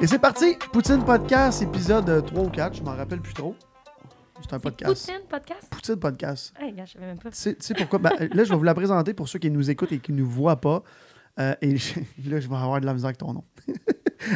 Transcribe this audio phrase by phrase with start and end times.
[0.00, 3.54] Et c'est parti, Poutine Podcast, épisode 3 ou 4, je m'en rappelle plus trop.
[4.40, 5.06] C'est un podcast.
[5.06, 5.68] Poutine podcast?
[5.70, 6.54] Poutine Podcast.
[6.58, 7.30] Hey, gars, je savais même pas.
[7.30, 7.98] Tu sais tu sais pourquoi?
[7.98, 10.18] Ben, là, je vais vous la présenter pour ceux qui nous écoutent et qui ne
[10.18, 10.82] nous voient pas.
[11.38, 11.72] Euh, et
[12.24, 13.44] là, je vais avoir de la misère avec ton nom.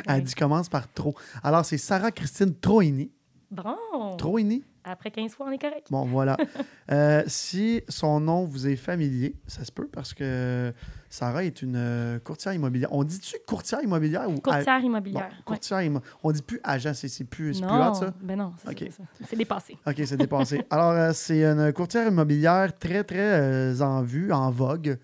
[0.06, 0.20] Elle Ouais.
[0.20, 1.14] dit commence par trop.
[1.42, 3.10] Alors, c'est Sarah Christine Troini.
[3.50, 3.76] Bon.
[4.16, 4.62] Troini?
[4.86, 5.86] Après 15 fois, on est correct.
[5.90, 6.36] Bon, voilà.
[6.92, 10.70] Euh, si son nom vous est familier, ça se peut parce que
[11.08, 12.90] Sarah est une euh, courtière immobilière.
[12.92, 15.30] On dit-tu courtière immobilière ou Courtière Bon, immobilière.
[15.30, 15.42] Ouais.
[15.46, 18.12] courtière immo- On dit plus agent, c'est c'est plus, hot, ça?
[18.20, 18.90] ben non, c'est Ok.
[18.90, 19.24] ça, ça.
[19.26, 19.78] C'est dépassé.
[19.86, 20.60] OK, c'est dépassé.
[20.70, 24.98] Alors, euh, c'est une courtière immobilière très, très euh, en vue, en vogue.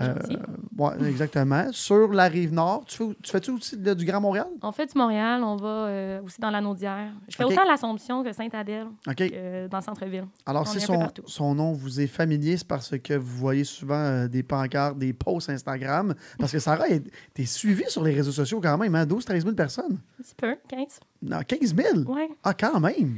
[0.00, 0.14] Euh,
[0.78, 1.66] ouais, exactement.
[1.72, 2.84] Sur la rive nord.
[2.86, 4.46] Tu fais, tu fais-tu aussi de- du Grand Montréal?
[4.62, 7.10] On fait du Montréal, on va euh, aussi dans la Naudière.
[7.28, 7.52] Je fais Ok.
[7.52, 10.26] autant l'Assomption que Sainte-Adèle, dans le centre-ville.
[10.46, 13.94] Alors, on si son, son nom vous est familier, c'est parce que vous voyez souvent
[13.94, 16.14] euh, des pancartes, des posts Instagram.
[16.38, 16.84] Parce que Sarah,
[17.34, 19.04] t'es suivie sur les réseaux sociaux quand même, hein?
[19.04, 19.98] 12-13 000 personnes.
[20.18, 21.00] Un petit peu, 15.
[21.22, 21.98] Non, 15 000?
[22.12, 22.28] Ouais.
[22.44, 23.16] Ah, quand même!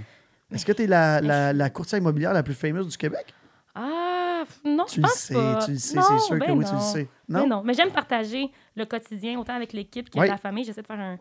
[0.52, 3.32] Est-ce que tu es la, la, la courtière immobilière la plus fameuse du Québec?
[3.74, 4.29] Ah,
[4.64, 5.64] non, Tu je pense sais, pas.
[5.64, 6.82] tu le sais, Non, c'est sûr que ben oui, tu le non.
[6.82, 7.08] sais.
[7.28, 7.46] Mais Non?
[7.48, 10.28] non, mais j'aime partager le quotidien, autant avec l'équipe que Oui.
[10.28, 10.64] la famille.
[10.64, 11.18] J'essaie de faire un,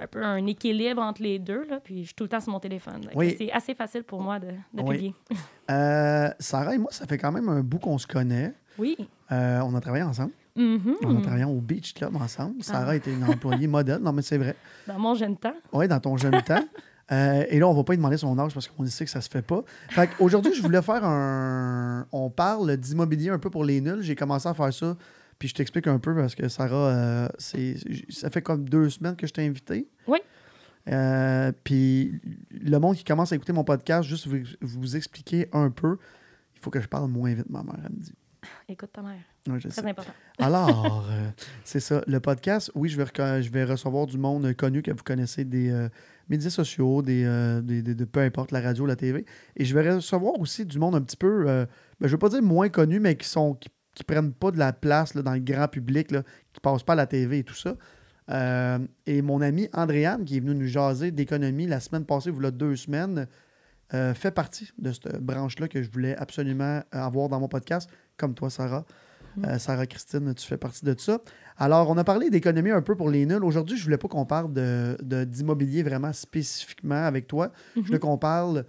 [0.00, 2.52] un peu un équilibre entre les deux, là, puis je suis tout le temps sur
[2.52, 3.00] mon téléphone.
[3.14, 3.34] Oui.
[3.38, 4.94] C'est assez facile pour moi de, de Oui.
[4.94, 5.14] publier.
[5.70, 8.54] Euh, Sarah et moi, ça fait quand même un bout qu'on se connaît.
[8.78, 8.96] Oui.
[9.32, 10.32] Euh, on a travaillé ensemble.
[10.56, 10.96] Mhm.
[11.04, 12.62] On a travaillé au Beach Club ensemble.
[12.62, 12.96] Sarah Ah.
[12.96, 13.98] était une employée modèle.
[14.00, 14.56] Non, mais c'est vrai.
[14.86, 15.54] Dans mon jeune temps.
[15.72, 16.64] Oui, dans ton jeune temps.
[17.12, 19.20] Euh, et là, on va pas lui demander son âge parce qu'on sait que ça
[19.20, 19.62] se fait pas.
[19.88, 22.06] Fait qu'aujourd'hui, je voulais faire un.
[22.12, 24.02] On parle d'immobilier un peu pour les nuls.
[24.02, 24.96] J'ai commencé à faire ça.
[25.38, 27.76] Puis je t'explique un peu parce que Sarah, euh, c'est,
[28.10, 29.88] ça fait comme deux semaines que je t'ai invité.
[30.06, 30.18] Oui.
[30.88, 35.70] Euh, puis le monde qui commence à écouter mon podcast, juste vous, vous expliquer un
[35.70, 35.96] peu.
[36.54, 38.14] Il faut que je parle moins vite, ma mère, elle me dit.
[38.68, 39.18] Écoute ta mère.
[39.48, 39.88] Ouais, je Très sais.
[39.88, 40.12] important.
[40.38, 41.30] Alors, euh,
[41.64, 42.02] c'est ça.
[42.06, 45.70] Le podcast, oui, je vais, je vais recevoir du monde connu que vous connaissez des
[45.70, 45.88] euh,
[46.30, 49.26] médias sociaux, euh, des- des- de peu importe la radio, la TV.
[49.56, 51.66] Et je vais recevoir aussi du monde un petit peu, euh,
[52.00, 54.58] ben, je veux pas dire moins connu, mais qui sont qui, qui prennent pas de
[54.58, 57.44] la place là, dans le grand public, là, qui passent pas à la TV et
[57.44, 57.74] tout ça.
[58.30, 62.48] Euh, et mon ami Andréane, qui est venu nous jaser d'économie la semaine passée, vous
[62.50, 63.26] deux semaines,
[64.14, 68.48] fait partie de cette branche-là que je voulais absolument avoir dans mon podcast, comme toi,
[68.48, 68.84] Sarah.
[69.44, 71.20] Euh, Sarah Christine, tu fais partie de ça.
[71.56, 73.44] Alors, on a parlé d'économie un peu pour les nuls.
[73.44, 77.52] Aujourd'hui, je voulais pas qu'on parle de, de- d'immobilier vraiment spécifiquement avec toi.
[77.76, 78.64] Je voulais qu'on parle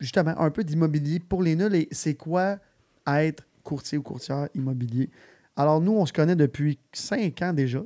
[0.00, 2.58] justement un peu d'immobilier pour les nuls et c'est quoi
[3.06, 5.10] être courtier ou courtière immobilier.
[5.56, 7.82] Alors, nous, on se connaît depuis cinq ans déjà,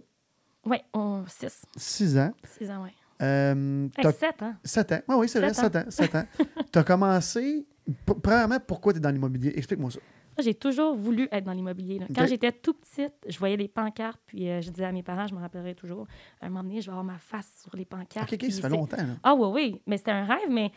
[0.64, 1.62] Oui, on 6.
[1.76, 2.32] six ans.
[2.58, 2.90] 6 ans, oui.
[3.22, 4.54] Euh, 7 ans.
[4.64, 5.00] Sept ans.
[5.08, 5.90] Oui, oui, c'est vrai, Sept sept ans.
[5.90, 6.24] Sept ans.
[6.72, 7.66] tu as commencé.
[8.22, 9.52] Premièrement, pourquoi tu es dans l'immobilier?
[9.56, 10.00] Explique-moi ça.
[10.38, 11.98] J'ai toujours voulu être dans l'immobilier.
[12.14, 15.26] Quand j'étais tout petite, je voyais des pancartes, puis euh, je disais à mes parents,
[15.26, 16.06] je me rappellerai toujours,
[16.40, 18.28] à un moment donné, je vais avoir ma face sur les pancartes.
[18.28, 18.96] OK, OK, puis ça fait longtemps.
[18.98, 19.14] là.
[19.22, 20.70] Ah oui, oui, mais c'était un rêve, mais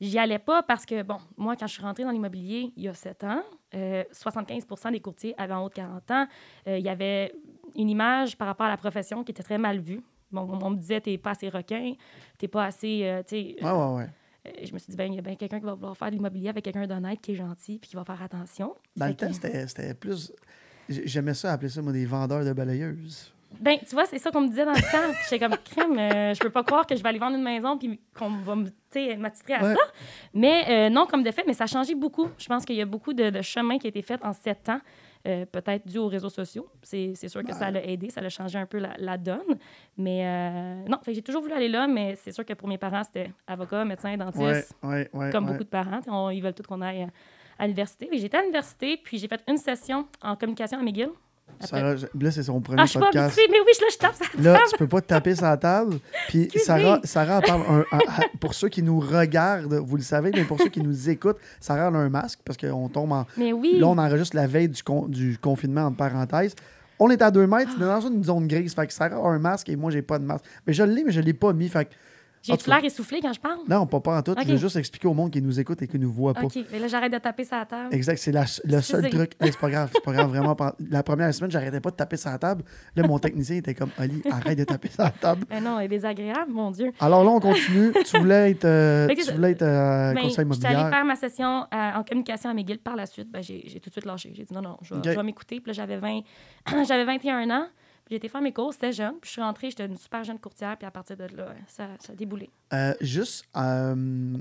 [0.00, 2.88] j'y allais pas parce que, bon, moi, quand je suis rentrée dans l'immobilier il y
[2.88, 3.42] a 7 ans,
[3.74, 6.26] euh, 75% des courtiers avaient en haut de 40 ans.
[6.68, 7.34] Euh, Il y avait
[7.76, 10.00] une image par rapport à la profession qui était très mal vue.
[10.32, 11.94] Bon, on, on me disait, t'es pas assez requin,
[12.38, 13.22] t'es pas assez, euh.
[13.32, 14.06] Ouais, ouais, ouais.
[14.44, 16.14] Je me suis dit, ben, il y a bien quelqu'un qui va vouloir faire de
[16.14, 18.74] l'immobilier avec quelqu'un d'honnête, qui est gentil, puis qui va faire attention.
[18.96, 20.32] Dans le Fait temps, c'était c'était plus.
[20.88, 23.32] J'aimais ça appeler ça, moi, des vendeurs de balayeuses.
[23.60, 25.12] Ben, tu vois, c'est ça qu'on me disait dans le temps.
[25.12, 27.42] Puis J'étais comme crème, euh, je peux pas croire que je vais aller vendre une
[27.42, 29.74] maison puis qu'on va m'attitrer à Ouais.
[29.74, 29.80] ça.
[30.34, 32.28] Mais euh, non, comme de fait, mais ça a changé beaucoup.
[32.38, 34.68] Je pense qu'il y a beaucoup de, de chemin qui a été fait en sept
[34.68, 34.80] ans,
[35.26, 36.66] euh, peut-être dû aux réseaux sociaux.
[36.82, 39.58] C'est sûr que ça l'a aidé, ça l'a changé un peu la, la donne.
[39.98, 43.04] Mais euh, non, j'ai toujours voulu aller là, mais c'est sûr que pour mes parents,
[43.04, 45.30] c'était avocat, médecin, dentiste, Ouais, ouais, ouais.
[45.30, 46.00] comme beaucoup de parents.
[46.06, 47.06] On- ils veulent tous qu'on aille
[47.58, 48.08] à l'université.
[48.10, 51.10] Et J'étais à l'université, puis j'ai fait une session en communication à McGill.
[51.60, 53.26] Sarah, là, c'est son premier Ah, je suis pas podcast.
[53.38, 54.24] habituée, mais oui, je- là, je tape ça.
[54.40, 55.98] Là, tu peux pas te taper sur la table.
[56.28, 56.48] Puis.
[56.56, 58.00] Sarah, Sarah parle un- un-
[58.40, 61.86] pour ceux qui nous regardent, vous le savez, mais pour ceux qui nous écoutent, Sarah
[61.86, 63.26] a un masque parce qu'on tombe en.
[63.36, 63.78] Mais oui.
[63.78, 66.54] Là, on enregistre la veille du, con- du confinement, entre parenthèses.
[66.98, 68.74] On est à deux mètres, c'est dans une zone grise.
[68.74, 70.44] Fait que Sarah a un masque et moi, j'ai pas de masque.
[70.66, 71.68] Mais je l'ai, mais je l'ai pas mis.
[71.68, 71.90] Fait que,
[72.42, 73.58] J'ai tout cas, flair essoufflé quand je parle.
[73.68, 74.30] non, pas, pas en tout.
[74.32, 74.38] Ok.
[74.46, 76.44] Je veux juste expliquer au monde qui nous écoute et qui nous voit pas.
[76.44, 77.94] OK, mais là, j'arrête de taper sur la table.
[77.94, 79.32] Exact, c'est le seul truc.
[79.40, 80.54] Hey, c'est pas grave, c'est pas grave, vraiment.
[80.54, 82.64] pas- La première semaine, j'arrêtais pas de taper sur la table.
[82.96, 85.44] Là, mon technicien était comme, Oli, arrête de taper sur la table.
[85.50, 86.92] Mais non, elle est désagréable, mon Dieu.
[87.00, 87.92] Alors là, on continue.
[88.06, 90.90] Tu voulais être, euh, tu voulais être euh, Ben, conseil J'étais allée immobilier.
[90.96, 92.78] faire ma session euh, en communication à McGill.
[92.78, 94.32] Par la suite, ben, j'ai tout de suite lâché.
[94.34, 95.04] J'ai dit non, non, je vais, Ok.
[95.10, 95.60] je vais m'écouter.
[95.60, 96.20] Puis là, j'avais 20...
[96.88, 97.66] j'avais 21 ans.
[98.10, 99.14] J'ai été faire mes cours, c'était jeune.
[99.20, 100.76] Puis je suis rentrée, j'étais une super jeune courtière.
[100.76, 102.50] Puis à partir de là, ça, ça a déboulé.
[102.72, 104.36] Euh, juste, euh,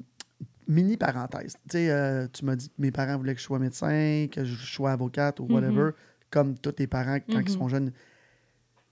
[0.67, 1.53] mini parenthèse.
[1.69, 4.43] Tu sais, euh, tu m'as dit que mes parents voulaient que je sois médecin, que
[4.43, 5.91] je sois avocate ou whatever,
[6.31, 7.47] comme tous tes parents quand ils Mhm.
[7.47, 7.91] sont jeunes.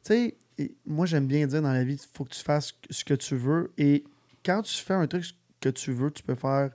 [0.03, 0.38] Tu sais,
[0.85, 3.35] moi, j'aime bien dire dans la vie, il faut que tu fasses ce que tu
[3.35, 3.71] veux.
[3.77, 4.03] Et
[4.45, 5.25] quand tu fais un truc
[5.59, 6.69] que tu veux, tu peux faire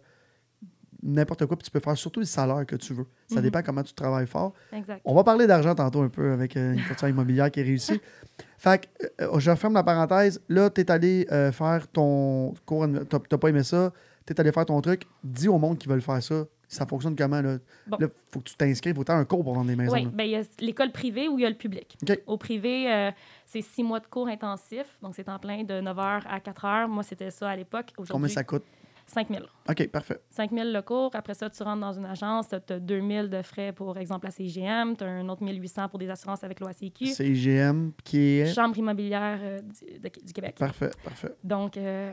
[1.02, 3.06] n'importe quoi, puis tu peux faire surtout le salaire que tu veux.
[3.26, 3.42] Ça Mhm.
[3.42, 4.52] dépend comment tu travailles fort.
[4.72, 5.00] Exact.
[5.04, 8.00] On va parler d'argent tantôt un peu avec euh, une courtière immobilière qui est réussie.
[8.58, 10.40] Fait que, euh, je referme la parenthèse.
[10.48, 12.92] Là, tu es allé euh, faire ton cours, tu
[13.30, 13.92] n'as pas aimé ça,
[14.26, 15.02] tu es allé faire ton truc.
[15.24, 16.44] Dis au monde qui veulent faire ça.
[16.68, 17.42] Ça fonctionne comment?
[17.42, 17.98] Là, Bon.
[18.00, 18.94] Là, faut que tu t'inscrives.
[18.94, 19.92] Faut un cours pour vendre des maisons.
[19.92, 21.98] Oui, ben, il y a l'école privée ou il y a le public.
[22.26, 23.10] Au privé, euh,
[23.44, 24.96] c'est six mois de cours intensifs.
[25.02, 26.88] Donc, c'est en plein de 9h à 4h.
[26.88, 27.92] Moi, c'était ça à l'époque.
[28.08, 28.62] Combien ça coûte?
[29.12, 29.44] 5 000.
[29.68, 30.18] OK, parfait.
[30.30, 31.10] 5 000 le cours.
[31.14, 32.48] Après ça, tu rentres dans une agence.
[32.48, 34.96] Tu as 2 000 de frais pour exemple la CGM.
[34.96, 37.06] Tu as un autre 1 800 pour des assurances avec l'OACQ.
[37.06, 38.54] CGM qui est?
[38.54, 40.56] Chambre immobilière euh, du, de- du Québec.
[40.58, 41.32] Parfait, parfait.
[41.44, 42.12] Donc, euh,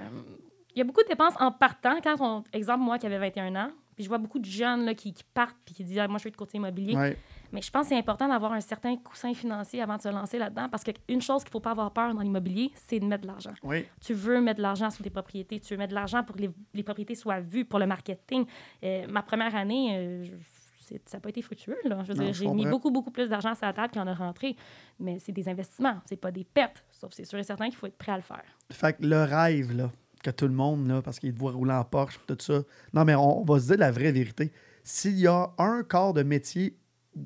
[0.76, 2.00] il y a beaucoup de dépenses en partant.
[2.04, 4.94] Quand on, exemple, moi qui avais 21 ans, puis je vois beaucoup de jeunes là,
[4.94, 6.96] qui, qui partent puis qui disent Ah, Moi, je veux être courtier immobilier.
[6.96, 7.18] Ouais.
[7.52, 10.38] Mais je pense que c'est important d'avoir un certain coussin financier avant de se lancer
[10.38, 13.24] là-dedans parce qu'une chose qu'il ne faut pas avoir peur dans l'immobilier, c'est de mettre
[13.24, 13.54] de l'argent.
[13.64, 13.86] Oui.
[14.02, 16.42] Tu veux mettre de l'argent sur tes propriétés, tu veux mettre de l'argent pour que
[16.42, 18.46] les, les propriétés soient vues, pour le marketing.
[18.84, 20.26] Euh, ma première année, euh,
[21.06, 21.78] ça n'a pas été fructueux.
[21.86, 22.04] Là.
[22.04, 24.08] Je veux Non, dire, j'ai mis beaucoup, beaucoup plus d'argent sur la table qu'il en
[24.08, 24.56] a rentré.
[25.00, 26.84] Mais c'est des investissements, c'est pas des pertes.
[26.92, 28.44] Sauf que c'est sûr et certain qu'il faut être prêt à le faire.
[28.72, 29.92] Fait que le rêve, là,
[30.24, 32.62] que tout le monde, là, parce qu'il te voit rouler en Porsche, tout ça.
[32.94, 34.52] Non, mais on, on va se dire la vraie vérité.
[34.84, 36.76] S'il y a un corps de métier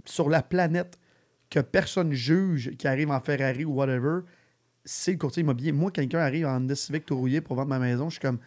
[0.05, 0.97] sur la planète
[1.49, 4.21] que personne juge qui arrive en Ferrari ou whatever,
[4.85, 5.71] c'est le courtier immobilier.
[5.71, 8.39] Moi, quelqu'un arrive en Honda Civic tout rouillé pour vendre ma maison, je suis comme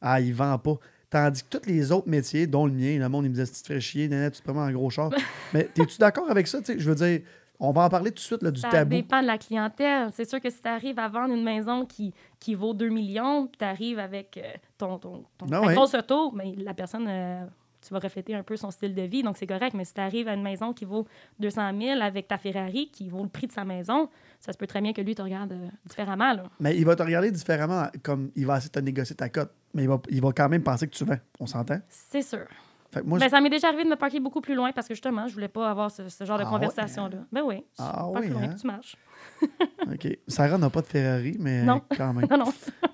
[0.00, 0.76] Ah, il vend pas.
[1.10, 3.62] Tandis que tous les autres métiers, dont le mien, le monde, il me disait, tu
[3.62, 5.10] te fais chier, nana, tu te prends en gros char.
[5.54, 6.58] Mais es-tu d'accord avec ça?
[6.58, 7.20] Tu sais, Je veux dire,
[7.60, 8.90] on va en parler tout de suite là, du Ça tabou.
[8.96, 10.08] dépend de la clientèle.
[10.12, 13.46] C'est sûr que si tu arrives à vendre une maison qui, qui vaut 2 millions,
[13.46, 14.42] puis tu arrives avec euh,
[14.76, 15.74] ton, ton, ton Ah ta ouais.
[15.76, 17.44] grosse auto, mais la personne, euh,
[17.86, 19.74] tu vas refléter un peu son style de vie, donc c'est correct.
[19.74, 21.06] Mais si tu arrives à une maison qui vaut
[21.40, 24.08] 200 000 avec ta Ferrari qui vaut le prix de sa maison,
[24.40, 26.32] ça se peut très bien que lui te regarde euh, différemment.
[26.32, 26.44] Là.
[26.60, 29.52] Mais il va te regarder différemment, comme il va essayer de négocier ta cote.
[29.74, 31.18] Mais il va, il va quand même penser que tu vends.
[31.40, 31.78] On s'entend?
[31.88, 32.46] C'est sûr.
[32.92, 34.70] Fait que moi, Ben, je- ça m'est déjà arrivé de me parquer beaucoup plus loin
[34.70, 37.18] parce que justement, je voulais pas avoir ce, ce genre de Ah ouais, conversation-là.
[37.32, 37.64] Ben oui.
[37.76, 38.48] Ah pas oui, plus loin hein?
[38.54, 38.96] que tu marches.
[39.92, 40.18] OK.
[40.28, 41.82] Sarah n'a pas de Ferrari, mais Non.
[41.96, 42.26] quand même.
[42.30, 42.52] Non, non.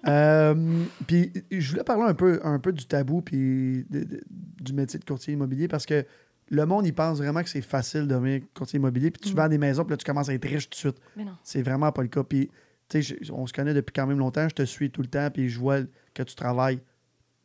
[0.08, 4.72] Euh, puis je voulais parler un peu, un peu du tabou puis de- de- du
[4.72, 6.04] métier de courtier immobilier parce que
[6.48, 9.36] le monde, il pense vraiment que c'est facile de devenir courtier immobilier puis tu Mm.
[9.36, 10.96] vends des maisons puis là, tu commences à être riche tout de suite.
[11.16, 11.32] Mais non.
[11.44, 12.24] C'est vraiment pas le cas.
[12.24, 12.50] Puis,
[12.88, 15.28] tu sais, on se connaît depuis quand même longtemps, je te suis tout le temps
[15.30, 15.80] puis je vois
[16.14, 16.80] que tu travailles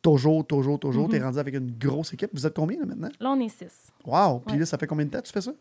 [0.02, 1.04] toujours, toujours, toujours.
[1.04, 1.10] Mhm.
[1.10, 2.30] Tu es rendu avec une grosse équipe.
[2.32, 3.08] Vous êtes combien là, maintenant?
[3.20, 3.92] Là, on est six.
[4.04, 4.40] Wow!
[4.46, 5.52] Puis là, ça fait combien de temps que tu fais ça?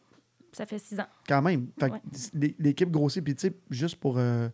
[0.56, 1.08] Ça fait six ans.
[1.28, 1.68] Quand même.
[1.80, 2.02] Fait Ouais.
[2.34, 4.18] l'é- l'équipe grossit, puis tu sais, juste pour.
[4.18, 4.48] euh,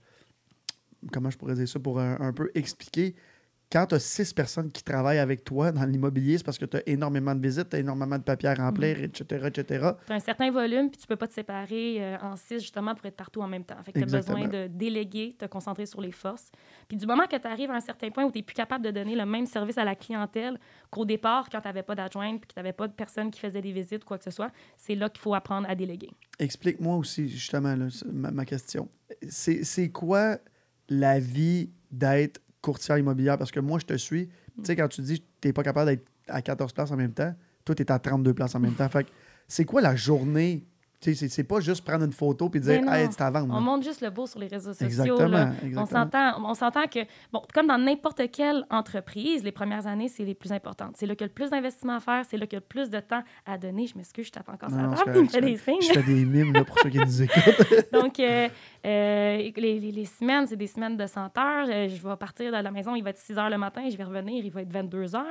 [1.11, 1.79] comment je pourrais dire ça?
[1.79, 3.15] Pour euh, un peu expliquer.
[3.71, 6.75] Quand tu as six personnes qui travaillent avec toi dans l'immobilier, c'est parce que tu
[6.75, 9.03] as énormément de visites, tu as énormément de papiers à remplir, Mhm.
[9.05, 9.89] etc., etc.
[10.07, 12.93] Tu as un certain volume, puis tu peux pas te séparer euh, en six justement
[12.95, 13.81] pour être partout en même temps.
[13.83, 14.39] Fait que tu as Exactement.
[14.39, 16.51] besoin de déléguer, te concentrer sur les forces.
[16.89, 18.83] Puis du moment que tu arrives à un certain point où tu n'es plus capable
[18.83, 20.59] de donner le même service à la clientèle
[20.89, 23.39] qu'au départ, quand tu n'avais pas d'adjointe, puis que tu n'avais pas de personne qui
[23.39, 26.09] faisait des visites ou quoi que ce soit, c'est là qu'il faut apprendre à déléguer.
[26.39, 28.89] Explique-moi aussi, justement, là, ma, ma question.
[29.29, 30.39] C'est quoi
[30.89, 33.37] la vie d'être courtière immobilière?
[33.37, 34.27] Parce que moi, je te suis.
[34.27, 36.97] Tu sais, quand tu dis que tu n'es pas capable d'être à 14 places en
[36.97, 37.33] même temps,
[37.65, 38.89] toi, tu es à 32 places en même temps.
[38.89, 39.07] Fait
[39.47, 40.65] c'est quoi la journée?
[41.01, 42.93] Tu sais, c'est- pas juste prendre une photo puis dire, non.
[42.93, 43.51] hey, c'est à vendre.
[43.57, 44.85] On montre juste le beau sur les réseaux sociaux.
[44.85, 45.27] Exactement.
[45.29, 45.51] là.
[45.63, 45.85] Exactement.
[45.87, 46.99] s'entend, on s'entend que,
[47.33, 50.91] bon, comme dans n'importe quelle entreprise, les premières années, c'est les plus importantes.
[50.97, 52.59] C'est là qu'il y a le plus d'investissement à faire, c'est là qu'il y a
[52.59, 53.87] le plus de temps à donner.
[53.87, 55.81] Je m'excuse, je tape encore me correct, fait des signes.
[55.81, 57.91] Je fais des mimes là, pour ceux qui nous écoutent.
[57.91, 58.47] Donc, euh,
[58.85, 61.67] euh, les, les- les semaines, c'est des semaines de 100 heures.
[61.69, 63.97] Euh, je vais partir de la maison, il va être 6 heures le matin, je
[63.97, 65.25] vais revenir, il va être 22 heures.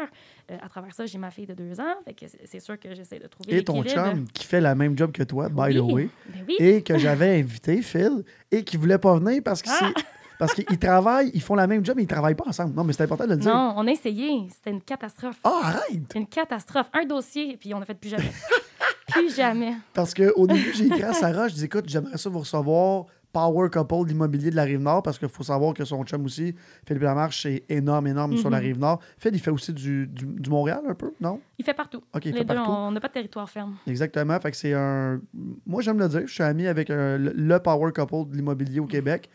[0.51, 1.95] Euh, à travers ça, j'ai ma fille de 2 ans.
[2.05, 4.97] Fait que c'est sûr que j'essaie de trouver Et ton chum qui fait la même
[4.97, 6.57] job que toi, by the way, Ben oui.
[6.59, 9.91] et que j'avais invité, Phil, et qui voulait pas venir parce que Ah!
[9.97, 10.05] c'est.
[10.39, 12.75] Parce qu'ils travaillent, ils font la même job, mais ils travaillent pas ensemble.
[12.75, 13.55] Non, mais c'est important de le dire.
[13.55, 14.47] Non, on a essayé.
[14.51, 15.37] C'était une catastrophe.
[15.45, 16.15] Ah, arrête!
[16.15, 16.87] Une catastrophe.
[16.95, 18.33] Un dossier, puis on a fait plus jamais.
[19.09, 19.75] plus jamais.
[19.93, 23.69] Parce qu'au début, j'ai écrit à Sarah, je dis écoute, j'aimerais ça vous recevoir Power
[23.71, 26.55] Couple de l'immobilier de la Rive-Nord parce qu'il faut savoir que son chum aussi,
[26.87, 28.65] Philippe Lamarche, c'est énorme, énorme sur la Mhm.
[28.67, 29.01] Rive-Nord.
[29.19, 31.41] Phil, il fait aussi du, du, du Montréal un peu, non?
[31.59, 32.03] Il fait partout.
[32.15, 32.71] OK, il Les fait deux, partout.
[32.71, 33.77] on n'a pas de territoire ferme.
[33.87, 34.39] Exactement.
[34.41, 35.21] Fait que c'est un.
[35.67, 36.23] Moi, j'aime le dire.
[36.27, 39.29] Je suis ami avec euh, le, Power Couple de l'immobilier au Québec.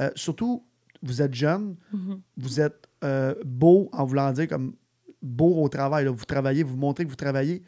[0.00, 0.64] Euh, surtout,
[1.02, 2.20] vous êtes jeune, Mhm.
[2.38, 4.74] vous êtes euh, beau en voulant dire comme
[5.20, 6.04] beau au travail.
[6.06, 6.10] là.
[6.10, 7.62] Vous travaillez, vous montrez que vous travaillez.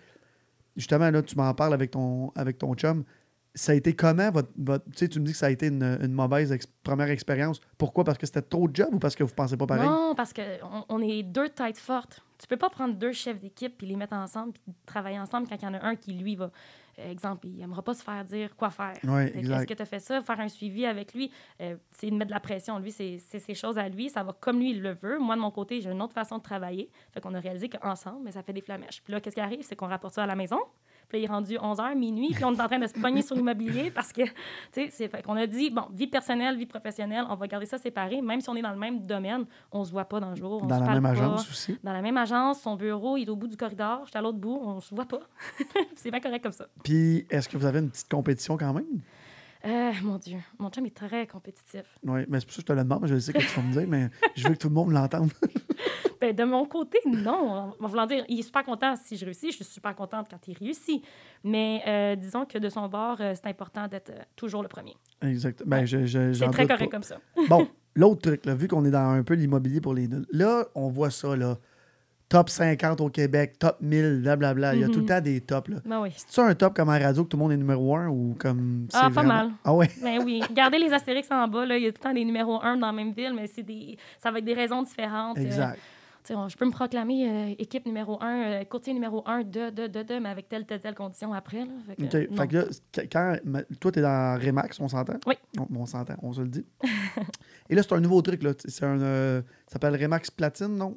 [0.76, 3.04] Justement, là, tu m'en parles avec ton, avec ton chum.
[3.56, 4.48] Ça a été comment votre.
[4.58, 7.60] votre- tu me dis que ça a été une, une mauvaise ex- première expérience.
[7.78, 8.02] Pourquoi?
[8.02, 9.88] Parce que c'était trop de job ou parce que vous pensez pas pareil?
[9.88, 12.20] Non, parce qu'on on est deux têtes fortes.
[12.38, 15.54] Tu peux pas prendre deux chefs d'équipe puis les mettre ensemble puis travailler ensemble quand
[15.54, 16.50] il y en a un qui, lui, va
[16.96, 18.94] exemple, il n'aimera pas se faire dire quoi faire.
[19.04, 19.32] Ouais.
[19.36, 20.22] Est-ce que tu as fait ça?
[20.22, 21.30] Faire un suivi avec lui,
[21.60, 22.78] euh, c'est de mettre de la pression.
[22.78, 24.08] Lui, c'est c'est ses choses à lui.
[24.10, 25.18] Ça va comme lui, il le veut.
[25.18, 26.88] Moi, de mon côté, j'ai une autre façon de travailler.
[27.12, 29.00] Fait qu'on a réalisé qu'ensemble, mais ça fait des flamèches.
[29.02, 29.62] Puis là, qu'est-ce qui arrive?
[29.62, 30.58] C'est qu'on rapporte ça à la maison.
[31.14, 33.36] Puis il est rendu 11h, minuit, puis on est en train de se pogner sur
[33.36, 34.30] l'immobilier parce que, tu
[34.72, 37.78] sais, c'est fait qu'on a dit, bon, vie personnelle, vie professionnelle, on va garder ça
[37.78, 38.20] séparé.
[38.20, 40.60] Même si on est dans le même domaine, on se voit pas dans le jour.
[40.60, 41.20] on Dans se la parle même pas.
[41.22, 41.78] agence aussi.
[41.84, 44.22] Dans la même agence, son bureau, il est au bout du corridor, je suis à
[44.22, 45.20] l'autre bout, on se voit pas.
[45.94, 46.66] c'est bien correct comme ça.
[46.82, 48.84] Puis, est-ce que vous avez une petite compétition quand même?
[49.64, 51.84] Euh, mon Dieu, mon chum est très compétitif.
[52.02, 53.62] Oui, mais c'est pour ça que je te le demande, je sais que tu vas
[53.62, 55.30] me dire, mais je veux que tout le monde l'entende.
[56.24, 57.74] Ben, de mon côté, non.
[57.78, 59.50] On va dire, il est super content si je réussis.
[59.50, 61.04] Je suis super contente quand il réussit.
[61.42, 64.94] Mais euh, disons que de son bord, euh, c'est important d'être euh, toujours le premier.
[65.20, 65.62] exact.
[65.66, 66.96] Ben, je, je, C'est très correct pas.
[66.96, 67.18] comme ça.
[67.50, 70.64] Bon, l'autre truc, là, vu qu'on est dans un peu l'immobilier pour les deux, là,
[70.74, 71.58] on voit ça, là.
[72.34, 74.74] Top 50 au Québec, top 1000, blablabla.
[74.74, 75.06] Il y a tout le Mhm.
[75.06, 75.76] temps des tops, là.
[75.86, 76.08] Ben oui.
[76.16, 78.34] C'est-tu un top comme à la radio que tout le monde est numéro un ou
[78.40, 78.88] comme.
[78.92, 79.50] Ah, pas vraiment- mal.
[79.64, 79.88] Ah ouais?
[80.02, 80.42] Ben oui.
[80.48, 81.76] Regardez les astérix en bas, là.
[81.78, 83.62] Il y a tout le temps des numéros 1 dans la même ville, mais c'est
[83.62, 83.96] des...
[84.20, 85.38] ça va être des raisons différentes.
[85.38, 85.78] Euh, Exact.
[86.30, 90.02] On- je peux me proclamer euh, équipe numéro 1, courtier numéro 1 de, de, de,
[90.02, 91.64] de, mais avec telle, telle, telle condition après.
[91.66, 91.72] Là.
[91.86, 92.30] Fait que, OK.
[92.30, 92.36] non.
[92.36, 93.36] Fait que là, qu- quand,
[93.80, 95.18] toi, tu es dans Remax, on s'entend?
[95.26, 95.34] Oui.
[95.58, 96.64] On, on s'entend, on se le dit.
[97.68, 98.52] Et là, c'est un nouveau truc, là.
[98.64, 99.00] C'est un.
[99.00, 100.96] euh, ça s'appelle Remax Platine, non?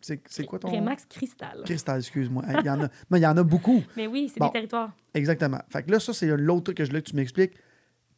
[0.00, 0.68] C'est c'est quoi ton.
[0.70, 1.62] Remax Cristal.
[1.64, 2.42] Cristal, excuse-moi.
[2.60, 3.82] Il y en a, mais il y en a beaucoup.
[3.96, 4.46] Mais oui, c'est Bon.
[4.46, 4.92] des territoires.
[5.14, 5.58] Exactement.
[5.70, 7.52] Fait que là, ça, c'est l'autre truc que je voulais que tu m'expliques.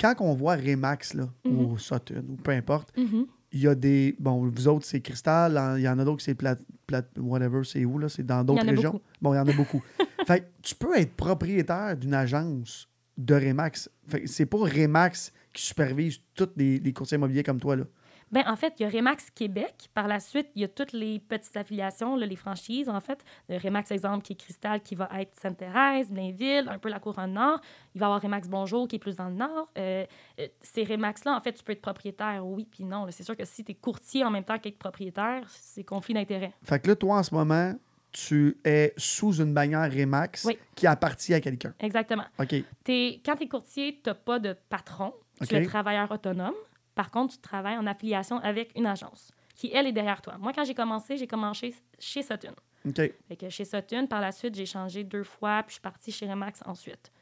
[0.00, 1.58] Quand on voit Remax, là, Mhm.
[1.60, 3.26] ou Sutton, ou peu importe, Mhm.
[3.52, 4.16] Il y a des.
[4.18, 5.76] Bon, vous autres, c'est Cristal.
[5.78, 7.02] Il y en a d'autres, c'est plat, plat.
[7.16, 8.08] Whatever, c'est où, là?
[8.08, 8.92] C'est dans d'autres régions?
[8.92, 9.04] beaucoup.
[9.20, 9.82] Bon, il y en a beaucoup.
[10.26, 13.90] fait que tu peux être propriétaire d'une agence de Remax.
[14.06, 17.84] Fait que c'est pas Remax qui supervise tous les, les courtiers immobiliers comme toi, là.
[18.30, 19.88] Ben, en fait, il y a Remax Québec.
[19.94, 23.24] Par la suite, il y a toutes les petites affiliations, là, les franchises, en fait.
[23.48, 27.32] Le Remax, exemple, qui est Cristal, qui va être Sainte-Thérèse, Blainville, un peu la couronne
[27.32, 27.60] nord.
[27.94, 29.70] Il va y avoir Remax Bonjour, qui est plus dans le nord.
[29.78, 30.04] Euh,
[30.40, 33.06] euh, ces Remax-là, en fait, tu peux être propriétaire, oui, puis non.
[33.10, 36.52] C'est sûr que si tu es courtier en même temps qu'être propriétaire, c'est conflit d'intérêt.
[36.62, 37.74] Fait que là, toi, en ce moment,
[38.12, 40.58] tu es sous une bannière Remax Oui.
[40.74, 41.74] qui appartient à quelqu'un.
[41.80, 42.24] Exactement.
[42.38, 42.54] OK.
[42.84, 45.12] T'es- quand tu es courtier, tu n'as pas de patron.
[45.46, 46.54] Tu es travailleur autonome.
[46.98, 50.36] Par contre, tu travailles en affiliation avec une agence qui, elle, est derrière toi.
[50.36, 52.54] Moi, quand j'ai commencé, j'ai commencé chez Sutton.
[52.88, 52.96] OK.
[53.28, 56.10] Fait que chez Sutton, par la suite, j'ai changé deux fois, puis je suis partie
[56.10, 57.12] chez Remax ensuite.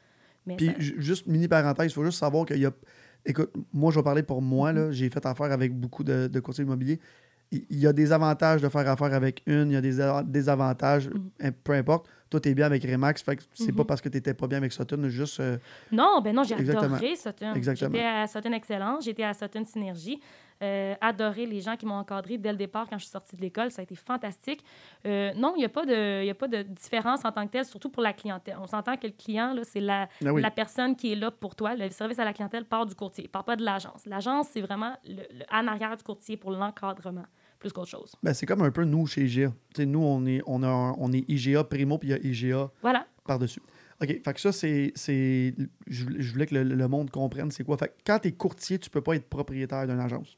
[0.47, 2.71] Mais Puis, ça- juste mini parenthèse, il faut juste savoir qu'il y a.
[3.23, 4.73] Écoute, moi, je vais parler pour moi.
[4.73, 4.91] Là.
[4.91, 6.99] J'ai fait affaire avec beaucoup de, de courtiers immobiliers.
[7.51, 11.07] Il y a des avantages de faire affaire avec une, il y a des désavantages,
[11.09, 11.51] Mhm.
[11.63, 12.07] peu importe.
[12.29, 13.87] Toi, tu es bien avec Remax, fait que c'est pas Mhm.
[13.87, 15.39] parce que tu n'étais pas bien avec Sutton, juste.
[15.39, 15.57] euh,
[15.91, 17.53] Non, ben non, j'ai adoré Sutton.
[17.53, 17.91] Exactement.
[17.93, 20.19] J'étais à Sutton Excellence, j'étais à Sutton Synergie.
[20.63, 23.41] Euh, adoré les gens qui m'ont encadré dès le départ quand je suis sortie de
[23.41, 23.69] l'école.
[23.69, 24.63] Ça a été fantastique.
[25.05, 27.51] Euh, non, il n'y a, pas de- y a pas de différence en tant que
[27.51, 28.57] telle, surtout pour la clientèle.
[28.59, 30.41] On s'entend que le client, c'est la, Ah oui.
[30.41, 31.75] la personne qui est là pour toi.
[31.75, 34.03] Le service à la clientèle part du courtier, part pas de l'agence.
[34.07, 37.25] L'agence, c'est vraiment le, le- en arrière du courtier pour l'encadrement,
[37.59, 38.15] plus qu'autre chose.
[38.23, 39.49] Ben, c'est comme un peu nous chez IGA.
[39.49, 42.13] Tu sais, nous, on est, on, a un- on est IGA Primo, puis il y
[42.15, 43.07] a IGA Voilà.
[43.25, 43.61] par-dessus.
[44.01, 44.91] OK, fait que ça, c'est.
[44.95, 45.55] c'est-
[45.87, 47.77] Je, voulais- je voulais que le, le monde comprenne c'est quoi.
[47.77, 50.37] Fait que quand tu es courtier, tu peux pas être propriétaire d'une agence.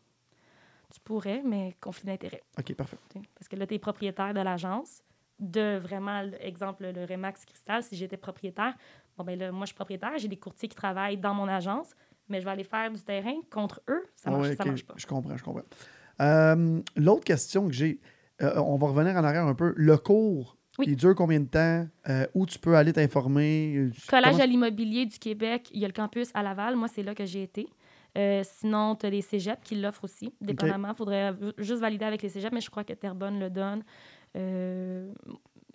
[0.94, 2.42] Tu pourrais, mais conflit d'intérêt.
[2.58, 2.98] OK, parfait.
[3.10, 5.02] T'sais, Parce que là, tu es propriétaire de l'agence.
[5.40, 8.76] De vraiment, exemple, le Remax Cristal, si j'étais propriétaire,
[9.18, 11.92] bon, ben là, moi, je suis propriétaire, j'ai des courtiers qui travaillent dans mon agence,
[12.28, 14.06] mais je vais aller faire du terrain contre eux.
[14.16, 14.96] Ça marche, Ouais, ça marche pas.
[14.98, 15.64] Je comprends, je comprends.
[16.22, 18.00] Euh, L'autre question que j'ai,
[18.42, 19.74] euh, on va revenir en arrière un peu.
[19.76, 20.86] Le cours, Oui.
[20.90, 21.88] il dure combien de temps?
[22.10, 23.90] Euh, où tu peux aller t'informer?
[24.10, 26.76] Collège comment- à l'immobilier du Québec, il y a le campus à Laval.
[26.76, 27.68] Moi, c'est là que j'ai été.
[28.44, 30.90] Sinon, tu as les cégeps qui l'offrent aussi, dépendamment.
[30.90, 33.84] Il faudrait juste valider avec les cégeps, mais je crois que Terrebonne le donne.
[34.36, 35.12] Euh,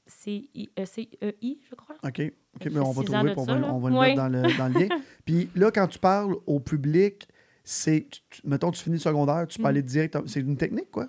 [0.06, 1.96] c'est I- euh, c'est EI, je crois.
[2.04, 4.28] OK, OK, fait mais on va trouver, ça, on va, on va le mettre dans
[4.28, 4.88] le, dans le lien.
[5.24, 7.26] Puis là, quand tu parles au public,
[7.64, 8.06] c'est,
[8.44, 9.68] mettons, tu finis le secondaire, tu peux Mhm.
[9.68, 11.08] aller direct, c'est une technique, quoi?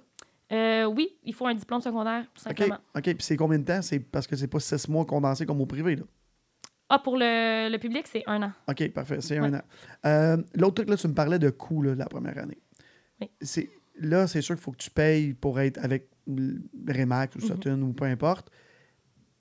[0.51, 2.77] Euh, oui, il faut un diplôme secondaire, tout simplement.
[2.95, 3.81] OK, puis c'est combien de temps?
[3.81, 6.03] C'est parce que c'est pas six mois condensés comme au privé, là.
[6.87, 8.51] Ah, pour le, le public, c'est un an.
[8.69, 9.19] OK, parfait.
[9.19, 9.47] C'est Ouais.
[9.47, 9.61] un an.
[10.05, 12.59] Euh, L'autre truc, là, tu me parlais de coût là, la première année.
[13.19, 13.29] Oui.
[13.41, 13.69] C'est,
[13.99, 16.09] là, c'est sûr qu'il faut que tu payes pour être avec
[16.87, 17.45] Remax ou Mhm.
[17.47, 18.51] Sutton ou peu importe.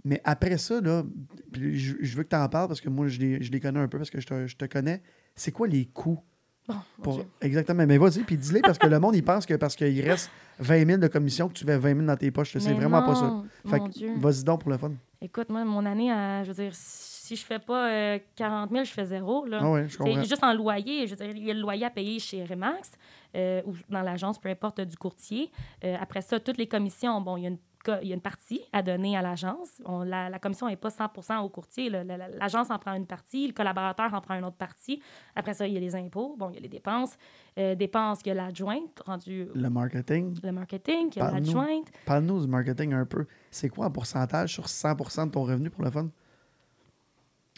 [0.05, 1.05] Mais après ça, là,
[1.53, 3.81] je, je veux que tu en parles parce que moi, je les, je les connais
[3.81, 5.03] un peu parce que je te, je te connais.
[5.35, 6.21] C'est quoi les coûts?
[6.69, 7.25] Bon, Pour...
[7.41, 7.85] Exactement.
[7.87, 10.87] Mais vas-y, puis dis-les parce que le monde, il pense que parce qu'il reste 20
[10.87, 12.57] 000 de commission, que tu fais 20 000 dans tes poches.
[12.59, 13.43] C'est vraiment pas ça.
[13.69, 14.93] Fait que vas-y donc pour le fun.
[15.21, 18.85] Écoute, moi, mon année, à- je veux dire, si je fais pas euh, 40 000,
[18.85, 19.47] je fais zéro.
[19.47, 19.61] Là.
[19.63, 20.15] Ah ouais, je comprends.
[20.23, 21.07] C'est juste en loyer.
[21.07, 22.93] Je veux dire, il y a le loyer à payer chez Remax
[23.35, 25.51] euh, ou dans l'agence, peu importe, du courtier.
[25.85, 28.15] Euh, après ça, toutes les commissions, bon, il y a une cas, il y a
[28.15, 29.81] une partie à donner à l'agence.
[30.05, 31.89] La, la commission n'est pas 100% au courtier.
[31.91, 35.01] L'agence en prend une partie, le collaborateur en prend une autre partie.
[35.37, 37.17] Après ça, il y a les impôts, bon, il y a les dépenses.
[37.59, 40.37] Euh, dépenses, il y a l'adjointe, rendu Le marketing.
[40.43, 41.87] le marketing, il y a l'adjointe.
[42.07, 43.27] Parle-nous du marketing un peu.
[43.51, 46.09] C'est quoi en pourcentage sur 100% de ton revenu pour le fun?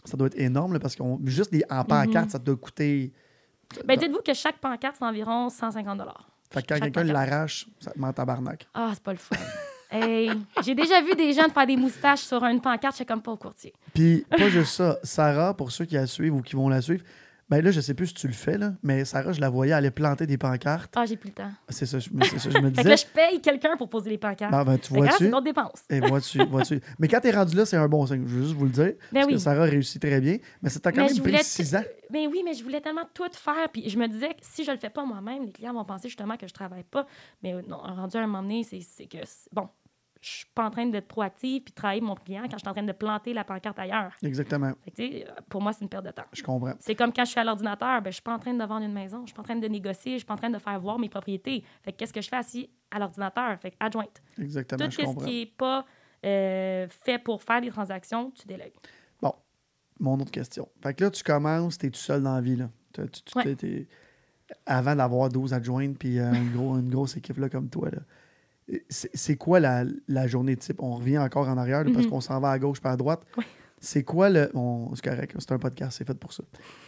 [0.05, 2.29] Ça doit être énorme là, parce que juste des, en pancarte, Mhm.
[2.29, 3.11] ça doit coûter.
[3.85, 6.01] Ben, dites-vous que chaque pancarte, c'est environ 150
[6.49, 8.67] Fait que quand quelqu'un l'arrache, ça te met en tabarnak.
[8.73, 9.35] Ah, c'est pas le fun.
[9.91, 10.31] hey,
[10.63, 13.37] j'ai déjà vu des gens faire des moustaches sur une pancarte, c'est comme pas au
[13.37, 13.73] courtier.
[13.93, 14.97] Puis, pas juste ça.
[15.03, 17.03] Sarah, pour ceux qui la suivent ou qui vont la suivre,
[17.49, 19.71] ben là, je sais plus si tu le fais, là, mais Sarah, je la voyais
[19.73, 20.93] aller planter des pancartes.
[20.97, 21.51] Ah, j'ai plus le temps.
[21.69, 22.89] C'est ça, je, c'est ça, je me Fait que disais.
[22.89, 24.51] là, je paye quelqu'un pour poser les pancartes.
[24.51, 25.25] Ben, ben, tu Fait là, c'est vois-tu?
[25.27, 25.83] une autre dépense.
[25.89, 26.81] Et vois-tu, vois-tu?
[26.99, 28.23] Mais quand t'es rendu là, c'est un bon signe.
[28.27, 28.93] Je veux juste vous le dire.
[29.11, 29.37] Ben parce que.
[29.37, 30.37] Sarah réussit très bien.
[30.61, 31.83] Mais t'a quand Mais même 6 ans.
[32.09, 33.69] Ben oui, mais je voulais tellement tout faire.
[33.71, 36.07] Puis je me disais que si je le fais pas moi-même, les clients vont penser
[36.09, 37.05] justement que je travaille pas.
[37.43, 39.67] Mais non, rendu à un moment donné, c'est c'est que, c'est- bon,
[40.21, 42.67] je suis pas en train d'être proactive puis de travailler mon client quand je suis
[42.67, 44.13] en train de planter la pancarte ailleurs.
[44.23, 44.73] Exactement.
[44.85, 46.23] Que, tu pour moi, c'est une perte de temps.
[46.33, 46.73] Je comprends.
[46.79, 48.85] C'est comme quand je suis à l'ordinateur, ben, je suis pas en train de vendre
[48.85, 50.57] une maison, je suis pas en train de négocier, je suis pas en train de
[50.59, 51.63] faire voir mes propriétés.
[51.83, 53.59] Fait que qu'est-ce que je fais assis à l'ordinateur?
[53.59, 54.21] Fait adjointe.
[54.39, 55.25] Exactement, Tout je ce comprends.
[55.25, 55.85] qui est pas
[56.25, 58.73] euh, fait pour faire des transactions, tu délègues.
[59.21, 59.33] Bon,
[59.99, 60.67] mon autre question.
[60.81, 62.55] Fait que là, tu commences, t'es tout seul dans la vie.
[62.55, 62.69] Là.
[62.93, 63.87] Tu- tu- Ouais.
[64.65, 67.99] Avant d'avoir 12 adjointes puis euh, une, gros- une grosse équipe là, comme toi, là.
[68.89, 70.81] C'est quoi la, la journée type?
[70.81, 72.11] On revient encore en arrière là, parce Mhm.
[72.11, 73.21] qu'on s'en va à gauche pas à droite.
[73.37, 73.45] Ouais.
[73.79, 74.49] C'est quoi le.
[74.53, 76.43] Bon, c'est correct, c'est un podcast, c'est fait pour ça.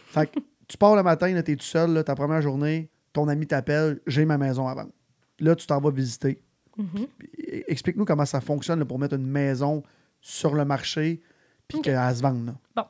[0.08, 3.28] Fait que tu pars le matin, là, t'es tout seul, là, ta première journée, ton
[3.28, 4.92] ami t'appelle, j'ai ma maison à vendre.
[5.40, 6.42] Là, tu t'en vas visiter.
[6.78, 7.08] Mhm.
[7.68, 9.84] Explique-nous comment ça fonctionne là, pour mettre une maison
[10.22, 11.22] sur le marché
[11.68, 12.54] puis qu'elle se vende.
[12.76, 12.90] là.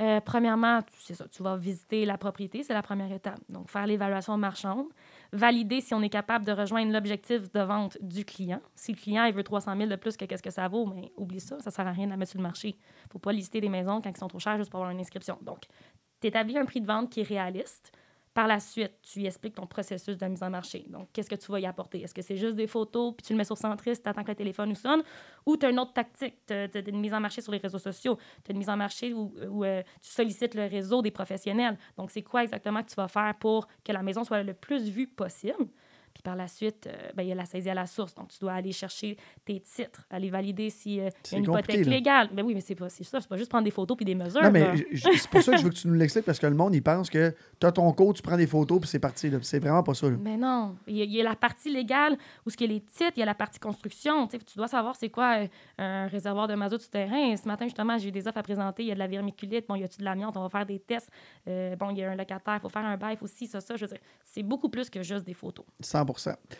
[0.00, 3.38] Euh, premièrement, tu- c'est ça, tu vas visiter la propriété, c'est la première étape.
[3.50, 4.86] Donc, faire l'évaluation marchande,
[5.32, 8.60] valider si on est capable de rejoindre l'objectif de vente du client.
[8.74, 11.12] Si le client il veut 300 000 de plus que qu'est-ce que ça vaut, mais
[11.16, 12.76] oublie ça, ça sert à rien de mettre sur le marché.
[13.12, 15.38] faut pas lister des maisons quand ils sont trop chers juste pour avoir une inscription.
[15.42, 15.64] Donc,
[16.20, 17.92] tu établis un prix de vente qui est réaliste.
[18.32, 20.86] Par la suite, tu y expliques ton processus de mise en marché.
[20.88, 22.00] Donc, qu'est-ce que tu vas y apporter?
[22.02, 24.28] Est-ce que c'est juste des photos, puis tu le mets sur Centris, tu attends que
[24.30, 25.02] le téléphone nous sonne,
[25.46, 26.36] ou tu as une autre tactique?
[26.46, 28.76] Tu as, une mise en marché sur les réseaux sociaux, tu as une mise en
[28.76, 31.76] marché où, où, euh, tu sollicites le réseau des professionnels.
[31.96, 34.88] Donc, c'est quoi exactement que tu vas faire pour que la maison soit le plus
[34.88, 35.66] vue possible?
[36.14, 38.14] Puis par la suite, euh, ben, il y a la saisie à la source.
[38.14, 41.86] Donc, tu dois aller chercher tes titres, aller valider s'il y a une compliqué, hypothèque
[41.86, 41.90] là.
[41.92, 42.30] légale.
[42.32, 43.20] Ben oui, mais c'est pas c'est ça.
[43.20, 44.42] C'est pas juste prendre des photos puis des mesures.
[44.42, 46.54] Non, mais c'est pour ça que je veux que tu nous l'expliques parce que le
[46.54, 49.30] monde, il pense que tu as ton code, tu prends des photos puis c'est parti.
[49.42, 50.10] C'est vraiment pas ça.
[50.10, 50.16] là.
[50.20, 52.70] Mais non, il y, a, il y a la partie légale où ce qu'il y
[52.70, 54.26] a les titres, il y a la partie construction.
[54.26, 55.46] Tu dois savoir c'est quoi euh,
[55.78, 57.36] un réservoir de mazout souterrain.
[57.36, 58.82] Ce matin, justement, j'ai eu des offres à présenter.
[58.82, 59.66] Il y a de la vermiculite.
[59.68, 60.36] Bon, il y a-tu de l'amiante?
[60.36, 61.10] On va faire des tests.
[61.48, 62.56] Euh, bon, il y a un locataire.
[62.56, 63.76] Il faut faire un bail aussi, ça, ça.
[63.76, 65.64] Je veux dire, c'est beaucoup plus que juste des photos.
[65.80, 66.04] 100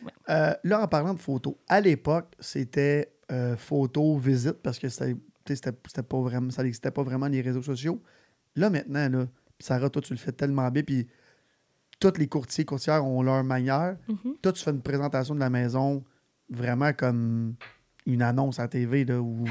[0.05, 0.13] Ouais.
[0.29, 6.03] Euh, Là, en parlant de photos, à l'époque, c'était euh, photo, visite parce que c'était
[6.03, 8.03] pas vraiment, ça n'existait pas vraiment les réseaux sociaux.
[8.57, 9.27] Là, maintenant, là,
[9.59, 10.83] Sarah, toi, tu le fais tellement bien.
[10.83, 11.07] Puis
[11.99, 13.97] tous les courtiers, courtières ont leur manière.
[14.09, 14.37] Mhm.
[14.43, 16.03] Toi, tu fais une présentation de la maison
[16.49, 17.55] vraiment comme
[18.07, 19.05] une annonce à TV.
[19.05, 19.45] Là, où...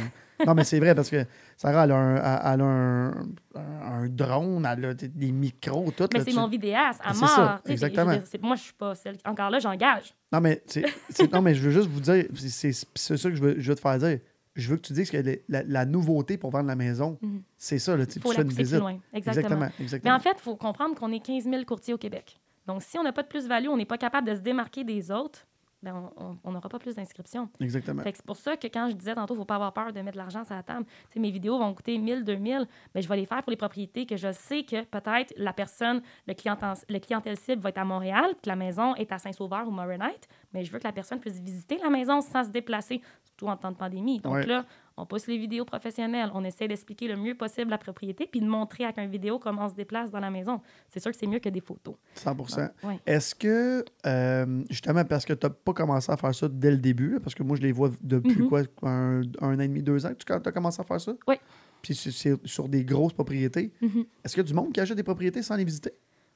[0.45, 1.25] non, mais c'est vrai parce que
[1.57, 2.15] Sarah, elle a un,
[2.53, 6.07] elle- a un, un- drone, elle a des- micros, tout.
[6.13, 7.29] Mais c'est tu- mon vidéaste à mort.
[7.29, 8.11] ça, je exactement.
[8.13, 9.17] dire, moi, je suis pas celle.
[9.25, 10.13] Encore là, j'engage.
[10.31, 13.41] Non, mais, c'est, c'est- non, mais je veux juste vous dire, c'est, ça que je
[13.41, 14.19] veux, je veux te faire dire.
[14.55, 17.41] Je veux que tu dises que les- la, la nouveauté pour vendre la maison, Mhm.
[17.57, 17.95] c'est ça.
[17.95, 18.79] Là, tu, Il faut tu fais la une pousser plus visite.
[18.79, 18.99] loin.
[19.13, 19.45] Exactement.
[19.45, 19.59] Exactement.
[19.77, 20.15] Mais exactement.
[20.15, 22.39] en fait, il faut comprendre qu'on est 15 000 courtiers au Québec.
[22.67, 25.11] Donc, si on n'a pas de plus-value, on n'est pas capable de se démarquer des
[25.11, 25.47] autres,
[25.81, 26.11] ben,
[26.43, 27.49] on- n'aura pas plus d'inscriptions.
[27.59, 28.01] exactement.
[28.05, 29.99] C'est pour ça que quand je disais tantôt, il ne faut pas avoir peur de
[30.01, 30.85] mettre de l'argent sur la table.
[31.15, 34.17] Mes vidéos vont coûter 1000, 2000, mais je vais les faire pour les propriétés que
[34.17, 38.31] je sais que peut-être la personne, le, clientèle, le clientèle cible va être à Montréal,
[38.41, 41.39] que la maison est à Saint-Sauveur ou Morinite, mais je veux que la personne puisse
[41.39, 44.19] visiter la maison sans se déplacer, surtout en temps de pandémie.
[44.19, 44.45] Donc Ouais.
[44.45, 44.65] là,
[45.01, 48.45] on pousse les vidéos professionnelles, on essaie d'expliquer le mieux possible la propriété, puis de
[48.47, 50.61] montrer avec une vidéo comment on se déplace dans la maison.
[50.89, 51.95] C'est sûr que c'est mieux que des photos.
[52.15, 52.35] 100
[52.83, 52.99] Ouais.
[53.05, 56.77] Est-ce que, euh, justement, parce que tu n'as pas commencé à faire ça dès le
[56.77, 58.49] début, là, parce que moi, je les vois depuis Mhm.
[58.49, 61.13] quoi, un, un an et demi, deux ans que tu as commencé à faire ça?
[61.27, 61.35] Oui.
[61.81, 63.71] Puis c'est, c'est sur des grosses propriétés.
[63.81, 64.03] Mhm.
[64.23, 65.91] Est-ce qu'il y a du monde qui achète des propriétés sans les visiter?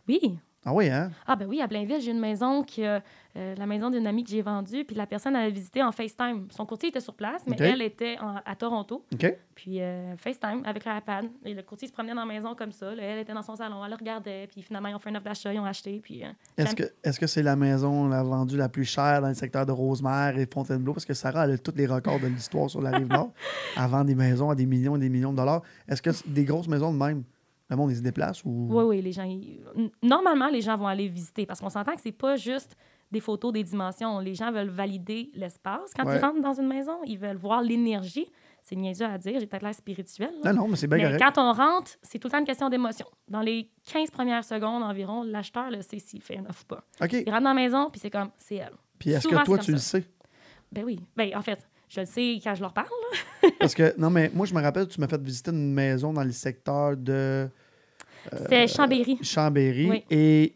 [0.08, 1.12] Oui, Ah oui, hein?
[1.28, 3.04] Ah ben oui, à Blainville, j'ai une maison qui a,
[3.36, 5.92] euh, la maison d'une amie que j'ai vendue, puis la personne elle a visité en
[5.92, 6.48] FaceTime.
[6.52, 9.04] Son courtier était sur place, mais elle était en- à Toronto.
[9.14, 9.38] OK.
[9.56, 11.26] Puis euh, FaceTime avec leur iPad.
[11.44, 12.96] Et le courtier se promenait dans la maison comme ça.
[12.96, 13.04] là.
[13.04, 15.26] elle était dans son salon, elle le regardait, puis finalement ils ont fait une offre
[15.26, 18.56] d'achat, ils ont acheté, puis euh, Est-ce que, est-ce que c'est la maison la vendue
[18.58, 20.94] la plus chère dans le secteur de Rosemère et Fontainebleau?
[20.94, 23.32] Parce que Sarah, elle a tous les records de l'histoire sur la rive nord.
[23.78, 25.62] Elle vend des maisons à des millions et des millions de dollars.
[25.90, 27.24] Est-ce que c'est des grosses maisons de même,
[27.70, 28.68] le monde, ils se déplace ou?
[28.70, 29.24] Oui, oui, les gens.
[29.24, 29.62] ils-
[30.02, 32.76] Normalement, les gens vont aller visiter parce qu'on s'entend que c'est pas juste
[33.12, 34.20] des photos, des dimensions.
[34.20, 35.92] Les gens veulent valider l'espace.
[35.96, 36.18] Quand Ouais.
[36.18, 38.26] ils rentrent dans une maison, ils veulent voir l'énergie.
[38.64, 40.32] C'est niaiseux à dire, j'ai peut-être l'air spirituel.
[40.44, 40.54] là.
[40.54, 41.22] Non, non, mais c'est bien Mais correct.
[41.36, 43.06] quand on rentre, c'est tout le temps une question d'émotion.
[43.28, 46.84] Dans les 15 premières secondes environ, l'acheteur le sait s'il fait un offre ou pas.
[47.02, 47.12] OK.
[47.14, 48.74] Il rentre dans la maison, puis c'est comme, c'est elle.
[48.98, 50.06] Puis est-ce Souvent, que toi, c'est tu comme le sais?
[50.72, 51.00] Ben oui.
[51.16, 52.88] Ben, en fait, je le sais quand je leur parle.
[53.60, 56.24] Parce que, non, mais moi, je me rappelle, tu m'as fait visiter une maison dans
[56.24, 57.48] le secteur de
[58.50, 59.18] C'est Chambéry.
[59.22, 59.90] Chambéry.
[59.90, 60.04] Oui.
[60.10, 60.56] Et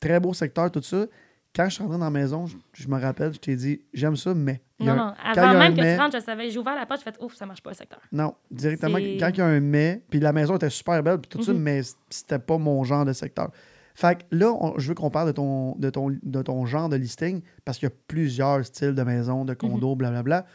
[0.00, 1.06] très beau secteur, tout ça.
[1.54, 4.16] Quand je suis rentré dans la maison, je, je me rappelle, je t'ai dit, j'aime
[4.16, 4.60] ça, mais.
[4.80, 5.14] Non, un- non.
[5.22, 6.50] Avant même que mais- tu rentres, je savais.
[6.50, 8.00] J'ai ouvert la porte, j'ai fait, ouf, ça marche pas le secteur.
[8.10, 11.28] Non, directement, quand il y a un mais, puis la maison était super belle, puis
[11.28, 11.60] tout ça, Mhm.
[11.60, 13.50] mais c'était pas mon genre de secteur.
[13.94, 16.88] Fait que là, on- je veux qu'on parle de ton, de, ton, de ton genre
[16.88, 20.46] de listing, parce qu'il y a plusieurs styles de maisons, de condos, blablabla.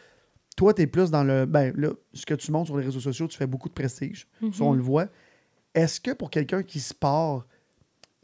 [0.57, 1.45] Toi, tu es plus dans le.
[1.45, 4.27] Ben, là, ce que tu montres sur les réseaux sociaux, tu fais beaucoup de prestige.
[4.51, 4.77] Ça, on Mhm.
[4.77, 5.07] le voit.
[5.73, 7.45] Est-ce que pour quelqu'un qui se part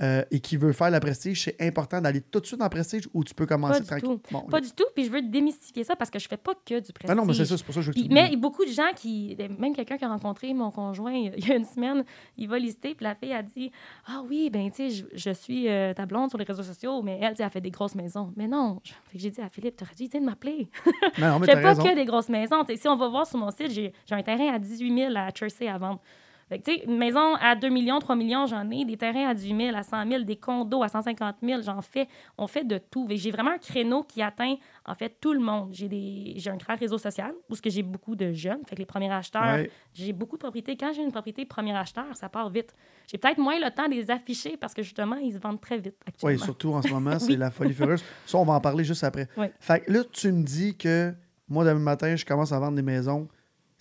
[0.01, 3.07] euh, et qui veut faire la prestige, c'est important d'aller tout de suite en prestige
[3.13, 4.03] ou tu peux commencer du tranquille?
[4.09, 4.21] tout.
[4.29, 6.79] Bon, Pas du tout, puis je veux démystifier ça parce que je fais pas que
[6.81, 7.09] du prestige.
[7.09, 8.35] Ah non, mais c'est ça, c'est pour ça que je veux Puis- mais il y
[8.35, 9.37] a beaucoup de gens qui.
[9.57, 12.03] Même quelqu'un qui a rencontré mon conjoint il y a une semaine,
[12.37, 13.71] il va lister, puis la fille a dit
[14.05, 17.01] Ah oui, ben tu sais, je, je suis euh, ta blonde sur les réseaux sociaux,
[17.01, 18.33] mais elle, tu sais, elle fait des grosses maisons.
[18.35, 18.81] Mais non.
[19.13, 20.67] J'ai dit à Philippe, t'aurais dû essayer de m'appeler.
[21.17, 21.83] Non, non, mais Je t'as fais pas raison.
[21.83, 22.57] que des grosses maisons.
[22.75, 25.29] Si on va voir sur mon site, j'ai j'ai un terrain à 18 000 à
[25.31, 26.01] Chersey à vendre.
[26.47, 28.85] Fait que, tu sais, une maison à 2 millions, 3 millions, j'en ai.
[28.85, 32.07] Des terrains à 18 000, à 100 000, des condos à 150 000, j'en fais.
[32.37, 33.07] On fait de tout.
[33.09, 34.55] J'ai vraiment un créneau qui atteint,
[34.85, 35.69] en fait, tout le monde.
[35.71, 36.35] J'ai des...
[36.47, 38.59] un grand réseau social où j'ai beaucoup de jeunes.
[38.67, 39.71] Fait que les premiers acheteurs, Ouais.
[39.93, 40.77] j'ai beaucoup de propriétés.
[40.77, 42.75] Quand j'ai une propriété premier acheteur, ça part vite.
[43.07, 45.77] J'ai peut-être moins le temps de les afficher parce que, justement, ils se vendent très
[45.79, 46.43] vite Oui, actuellement.
[46.45, 47.37] surtout en ce moment, c'est Oui.
[47.37, 48.03] la folie furieuse.
[48.27, 49.27] Ça, on va en parler juste après.
[49.35, 49.47] Oui.
[49.59, 51.11] Fait que là, tu me dis que
[51.49, 53.27] moi, demain matin, je commence à vendre des maisons.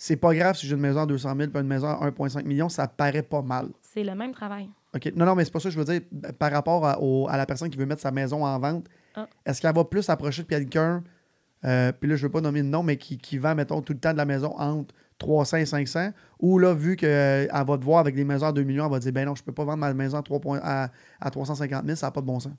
[0.07, 2.45] C'est pas grave si j'ai une maison à 200 000 puis une maison à 1,5
[2.45, 3.69] million, ça paraît pas mal.
[3.81, 4.69] C'est le même travail.
[4.95, 5.11] OK.
[5.17, 6.03] Non, non, mais c'est pas ça que je veux dire.
[6.39, 9.27] Par rapport à, au- à la personne qui veut mettre sa maison en vente, Ah.
[9.47, 11.03] est-ce qu'elle va plus s'approcher de quelqu'un,
[11.65, 13.95] euh, puis là, je veux pas nommer de nom, mais qui, qui vend, mettons, tout
[13.95, 17.85] le temps de la maison entre 300 et 500, ou là, vu qu'elle va te
[17.85, 19.65] voir avec des maisons à 2 millions, elle va dire, ben non, je peux pas
[19.65, 22.41] vendre ma maison à, 3 points- à, à 350 000, ça n'a pas de bon
[22.41, 22.53] sens.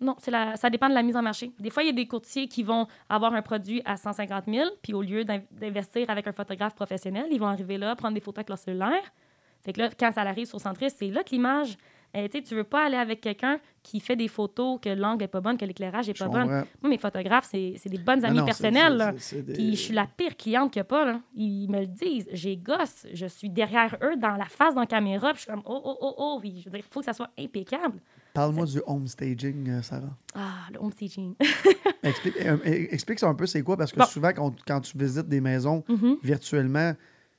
[0.00, 1.52] Non, c'est la, ça dépend de la mise en marché.
[1.58, 4.68] Des fois, il y a des courtiers qui vont avoir un produit à 150 000,
[4.82, 8.20] puis au lieu d'in- d'investir avec un photographe professionnel, ils vont arriver là, prendre des
[8.20, 9.12] photos avec leur cellulaire.
[9.64, 11.76] Fait que là, quand ça arrive sur Centris, c'est là que l'image.
[12.16, 15.40] euh, tu veux pas aller avec quelqu'un qui fait des photos que l'angle est pas
[15.40, 16.44] bonne, que l'éclairage est Je pas bon.
[16.46, 19.14] Moi, mes photographes, c'est des bonnes Non, amies non, c'est- personnelles.
[19.42, 21.04] des- Puis je suis la pire cliente qu'il n'y a pas.
[21.06, 21.20] Là.
[21.34, 22.28] Ils me le disent.
[22.32, 23.06] J'ai gosse.
[23.12, 25.30] Je suis derrière eux, dans la face, dans la caméra.
[25.32, 26.38] Puis je suis comme, oh, oh, oh, oh.
[26.40, 27.98] Puis je veux dire, il faut que ça soit impeccable.
[28.34, 30.14] Parle-moi du home staging, euh, Sarah.
[30.34, 31.34] Ah, le home staging.
[32.02, 32.58] Explique, euh,
[32.90, 33.76] explique ça un peu, c'est quoi?
[33.78, 34.04] Parce que Bon.
[34.04, 36.16] souvent, quand, quand tu visites des maisons Mhm.
[36.22, 36.92] virtuellement,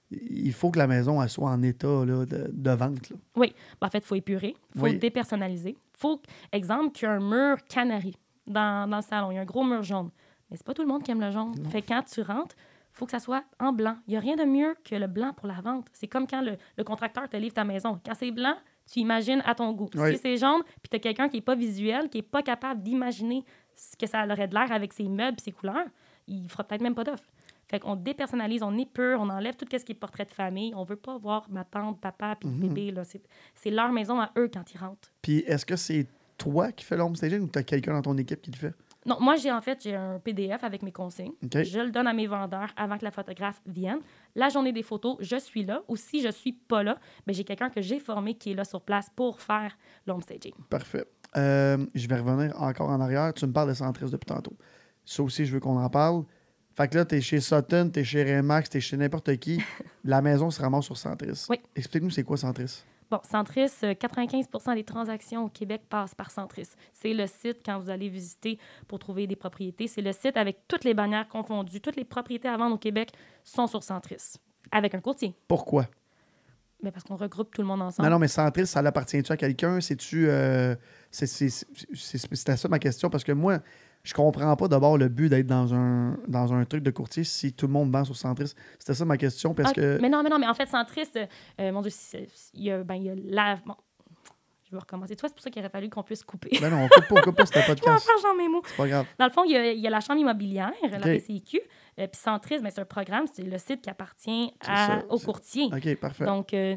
[0.10, 3.10] il faut que la maison elle soit en état là, de, de vente.
[3.10, 3.18] là.
[3.36, 3.54] Oui.
[3.80, 4.98] Ben, en fait, il faut épurer, il faut Oui.
[4.98, 5.78] dépersonnaliser.
[5.98, 8.16] faut, exemple, qu'il y a un mur canari
[8.48, 9.32] dans, dans le salon.
[9.32, 10.10] Il y a un gros mur jaune.
[10.50, 11.54] Mais c'est pas tout le monde qui aime le jaune.
[11.70, 12.56] Fait que quand tu rentres,
[12.94, 13.98] il faut que ça soit en blanc.
[14.08, 15.88] Il n'y a rien de mieux que le blanc pour la vente.
[15.94, 18.00] C'est comme quand le, le contracteur te livre ta maison.
[18.06, 18.56] Quand c'est blanc,
[18.92, 19.90] tu imagines à ton goût.
[19.96, 20.14] Oui.
[20.16, 22.82] Si c'est jaune, puis tu as quelqu'un qui n'est pas visuel, qui n'est pas capable
[22.84, 23.44] d'imaginer
[23.76, 25.86] ce que ça aurait de l'air avec ses meubles, ses couleurs,
[26.28, 27.24] il fera peut-être même pas d'offre.
[27.68, 30.72] Fait qu'on dépersonnalise, on épure, on enlève tout ce qui est portrait de famille.
[30.76, 32.60] On veut pas voir ma tante, papa, puis Mhm.
[32.70, 32.92] bébé.
[32.92, 33.04] là.
[33.04, 33.22] C'est
[33.56, 35.12] c'est leur maison à eux quand ils rentrent.
[35.22, 38.04] Puis est-ce que c'est toi qui fais le home staging ou tu as quelqu'un dans
[38.04, 38.74] ton équipe qui le fait?
[39.06, 41.34] Non, moi, j'ai en fait j'ai un PDF avec mes consignes.
[41.44, 44.00] Je le donne à mes vendeurs avant que la photographe vienne.
[44.36, 45.84] La journée des photos, je suis là.
[45.88, 48.64] Ou si je suis pas là, ben, j'ai quelqu'un que j'ai formé qui est là
[48.64, 50.54] sur place pour faire l'home staging.
[50.70, 51.06] Parfait.
[51.38, 53.34] Euh, je vais revenir encore en arrière.
[53.34, 54.56] Tu me parles de Centris depuis tantôt.
[55.04, 56.24] Ça aussi, je veux qu'on en parle.
[56.76, 59.36] Fait que là, tu es chez Sutton, tu es chez Remax, tu es chez n'importe
[59.38, 59.62] qui.
[60.04, 61.46] la maison se ramasse sur Centris.
[61.50, 61.60] Oui.
[61.76, 62.84] Explique-nous c'est quoi Centris?
[63.12, 66.70] Bon, Centris, euh, 95% des transactions au Québec passent par Centris.
[66.94, 70.68] C'est le site, quand vous allez visiter pour trouver des propriétés, c'est le site avec
[70.68, 71.82] toutes les bannières confondues.
[71.82, 73.12] Toutes les propriétés à vendre au Québec
[73.44, 74.34] sont sur Centris,
[74.72, 75.36] avec un courtier.
[75.48, 75.88] Pourquoi?
[76.84, 78.08] Mais parce qu'on regroupe tout le monde ensemble.
[78.10, 79.80] Non, non, mais Centris, ça l'appartient-tu à quelqu'un?
[79.82, 80.28] C'est-tu.
[80.28, 80.76] euh,
[81.12, 83.60] c'est- c'est- c'est- c'est- C'était ça ma question parce que moi,
[84.06, 87.54] je comprends pas d'abord le but d'être dans un, dans un truc de courtier si
[87.54, 88.54] tout le monde vend sur Centris.
[88.78, 89.98] C'était ça ma question parce Ah, que.
[90.00, 91.10] Mais non, mais non, mais en fait, Centris,
[91.60, 91.92] euh, mon Dieu,
[92.54, 93.56] il y a, ben, il y a la...
[93.66, 93.76] bon,
[94.64, 95.16] je vais recommencer.
[95.16, 96.58] Tu vois, c'est pour ça qu'il aurait fallu qu'on puisse couper.
[96.62, 97.62] Ben non, on coupe pas, on coupe pas, c'était
[98.38, 98.62] mes mots.
[98.66, 99.06] C'est pas grave.
[99.18, 101.00] Dans le fond, il y a, il y a la chambre immobilière, la.
[101.00, 101.60] PCIQ,
[102.00, 105.70] euh, puis Centris, ben, c'est un programme, c'est le site qui appartient à- c'est- courtiers.
[105.74, 106.26] OK, parfait.
[106.26, 106.76] Donc, euh,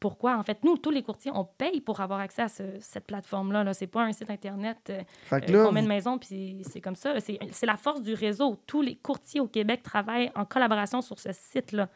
[0.00, 0.36] pourquoi?
[0.36, 3.64] En fait, nous, tous les courtiers, on paye pour avoir accès à ce- cette plateforme-là.
[3.64, 5.00] -là, c'est pas un site Internet euh,
[5.32, 7.14] euh, qu'on met vous- maison, puis c'est comme ça.
[7.20, 8.56] c'est la force du réseau.
[8.66, 11.88] Tous les courtiers au Québec travaillent en collaboration sur ce site-là.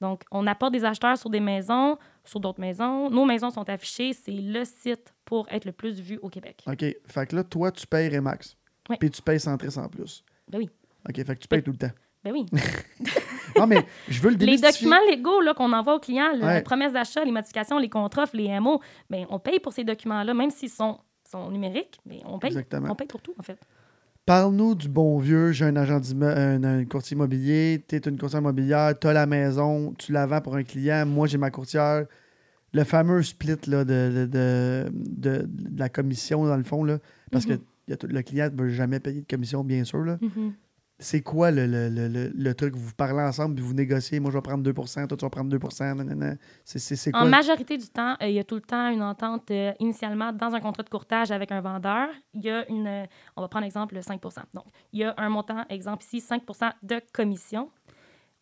[0.00, 3.10] Donc, on apporte des acheteurs sur des maisons sur d'autres maisons.
[3.10, 4.12] Nos maisons sont affichées.
[4.12, 6.62] C'est le site pour être le plus vu au Québec.
[6.66, 6.84] OK.
[7.06, 8.56] Fait que là, toi, tu payes Remax.
[8.90, 8.96] Oui.
[8.98, 10.24] Puis tu payes Centris en plus.
[10.48, 10.68] Ben oui.
[11.08, 11.14] OK.
[11.16, 11.90] Fait que tu payes tout le temps.
[12.24, 12.46] Ben oui.
[13.56, 14.72] Non, mais je veux le les démystifier.
[14.88, 16.62] documents légaux là, qu'on envoie aux clients, la Ouais.
[16.62, 20.50] promesse d'achat, les modifications, les contrats, les MO, ben, on paye pour ces documents-là, même
[20.50, 20.98] s'ils sont,
[21.30, 22.48] sont numériques, mais on paye.
[22.48, 22.88] Exactement.
[22.90, 23.56] On paye pour tout, en fait.
[24.26, 25.52] Parle-nous du bon vieux.
[25.52, 27.84] J'ai un agent un, un courtier immobilier.
[27.86, 28.98] Tu es une courtière immobilière.
[28.98, 29.94] Tu as la maison.
[29.98, 31.04] Tu la vends pour un client.
[31.06, 32.06] Moi, j'ai ma courtière.
[32.72, 35.46] Le fameux split là, de, de, de,
[35.78, 36.82] la commission, dans le fond.
[36.84, 36.98] Là,
[37.30, 37.58] parce Mhm.
[37.88, 39.98] que tout- le client ne veut jamais payer de commission, bien sûr.
[40.02, 40.16] Là.
[40.20, 40.54] Mhm.
[40.98, 42.76] C'est quoi le, le, le, le, truc?
[42.76, 44.20] Vous parlez ensemble puis vous négociez.
[44.20, 45.58] Moi, je vais prendre 2 toi, tu vas prendre 2
[45.96, 46.36] nanana.
[46.64, 47.22] C'est c'est- c'est quoi?
[47.22, 50.32] En majorité du temps, euh, il y a tout le temps une entente euh, initialement
[50.32, 52.08] dans un contrat de courtage avec un vendeur.
[52.32, 54.20] Il y a une, euh, on va prendre exemple le 5
[54.54, 57.70] Donc, il y a un montant, exemple ici, 5% de commission.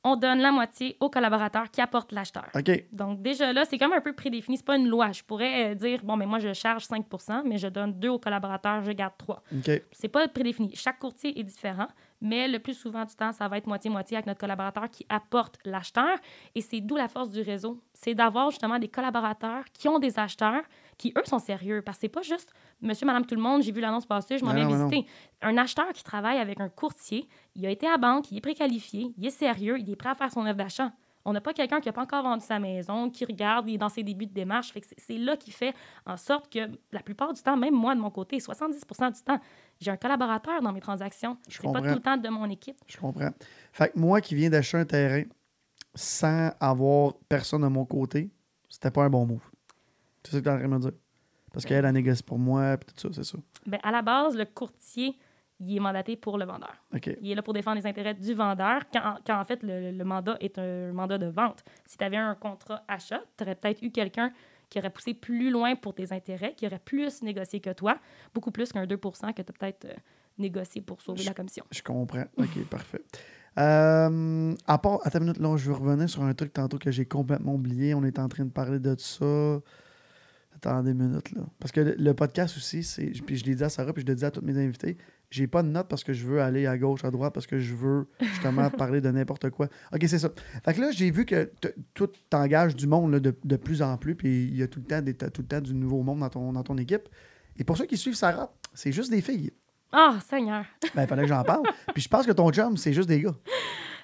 [0.04, 2.48] On donne la moitié au collaborateur qui apporte l'acheteur.
[2.56, 2.84] OK.
[2.92, 4.56] Donc, déjà là, c'est comme un peu prédéfini.
[4.56, 5.12] C'est pas une loi.
[5.12, 8.82] Je pourrais dire, bon, mais moi, je charge 5% mais je donne 2 au collaborateur,
[8.82, 9.42] je garde 3.
[9.56, 9.70] OK.
[9.92, 10.74] C'est pas prédéfini.
[10.74, 11.86] Chaque courtier est différent,
[12.22, 15.58] mais le plus souvent du temps, ça va être moitié-moitié avec notre collaborateur qui apporte
[15.64, 16.18] l'acheteur.
[16.54, 17.82] Et c'est d'où la force du réseau.
[17.92, 20.62] C'est d'avoir justement des collaborateurs qui ont des acheteurs
[20.96, 21.82] qui, eux, sont sérieux.
[21.82, 24.44] Parce que c'est pas juste monsieur, madame, tout le monde, j'ai vu l'annonce passer, je
[24.44, 24.86] m'en non, non.
[24.86, 25.06] visiter.
[25.40, 29.12] Un acheteur qui travaille avec un courtier, il a été à banque, il est préqualifié,
[29.16, 30.92] il est sérieux, il est prêt à faire son œuvre d'achat.
[31.24, 33.78] On n'a pas quelqu'un qui n'a pas encore vendu sa maison, qui regarde, il est
[33.78, 34.72] dans ses débuts de démarche.
[34.72, 35.72] Fait que c'est- là qui fait
[36.04, 36.58] en sorte que
[36.90, 39.40] la plupart du temps, même moi de mon côté, 70% du temps,
[39.80, 41.36] j'ai un collaborateur dans mes transactions.
[41.48, 42.76] Je C'est pas tout le temps de mon équipe.
[42.88, 43.30] Je comprends.
[43.72, 45.22] Fait que moi qui viens d'acheter un terrain
[45.94, 48.30] sans avoir personne à mon côté,
[48.68, 49.42] c'était pas un bon move.
[50.24, 50.92] C'est ça que tu es en train de me dire.
[51.52, 53.38] Parce qu'elle a négocié pour moi, puis tout ça, c'est ça.
[53.66, 55.18] Ben, à la base, le courtier,
[55.62, 56.74] il est mandaté pour le vendeur.
[57.20, 60.04] Il est là pour défendre les intérêts du vendeur, quand, quand en fait le, le
[60.04, 61.64] mandat est un mandat de vente.
[61.86, 64.32] Si tu avais un contrat achat, tu aurais peut-être eu quelqu'un
[64.72, 67.98] qui aurait poussé plus loin pour tes intérêts, qui aurait plus négocié que toi,
[68.32, 69.94] beaucoup plus qu'un 2% que tu as peut-être euh,
[70.38, 71.62] négocié pour sauver la commission.
[71.70, 72.24] Je comprends.
[72.38, 73.02] OK, parfait.
[73.58, 76.90] Euh, à part, attends une minute, là, je veux revenir sur un truc tantôt que
[76.90, 77.94] j'ai complètement oublié.
[77.94, 79.60] On est en train de parler de ça.
[80.56, 81.42] Attendez une minute, là.
[81.58, 83.10] Parce que le, le podcast aussi, c'est.
[83.26, 84.96] Puis je l'ai dit à Sarah, puis je le dis à tous mes invités.
[85.32, 87.58] J'ai pas de notes parce que je veux aller à gauche, à droite, parce que
[87.58, 89.68] je veux justement parler de n'importe quoi.
[89.90, 90.28] OK, c'est ça.
[90.62, 91.50] Fait que là, j'ai vu que
[91.94, 94.80] tout t'engages du monde là, de, de plus en plus, puis il y a tout
[94.80, 97.08] le temps, des, tout le temps du nouveau monde dans ton, dans ton équipe.
[97.56, 99.52] Et pour ceux qui suivent Sarah, c'est juste des filles.
[99.90, 100.66] Ah, Seigneur!
[100.94, 101.62] Ben, il fallait que j'en parle.
[101.94, 103.34] puis je pense que ton chum, c'est juste des gars.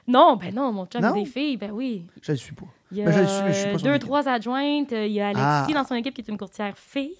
[0.06, 1.12] Non, ben non, mon chum, Non?
[1.12, 2.06] des filles, ben oui.
[2.22, 2.64] Je le suis pas.
[2.90, 4.92] Il y a Ben, je je son deux, trois adjointes.
[4.92, 5.66] Il y a Alexis Ah.
[5.74, 7.14] dans son équipe qui est une courtière fille.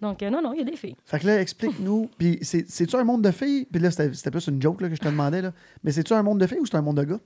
[0.00, 0.96] Donc, euh, non, non, il y a des filles.
[1.04, 2.08] Fait que là, explique-nous.
[2.18, 3.66] Puis c'est- c'est-tu un monde de filles?
[3.70, 5.42] Puis là, c'était plus une joke là, que je te demandais.
[5.42, 5.52] Là.
[5.82, 7.18] Mais c'est-tu un monde de filles ou c'est un monde de gars?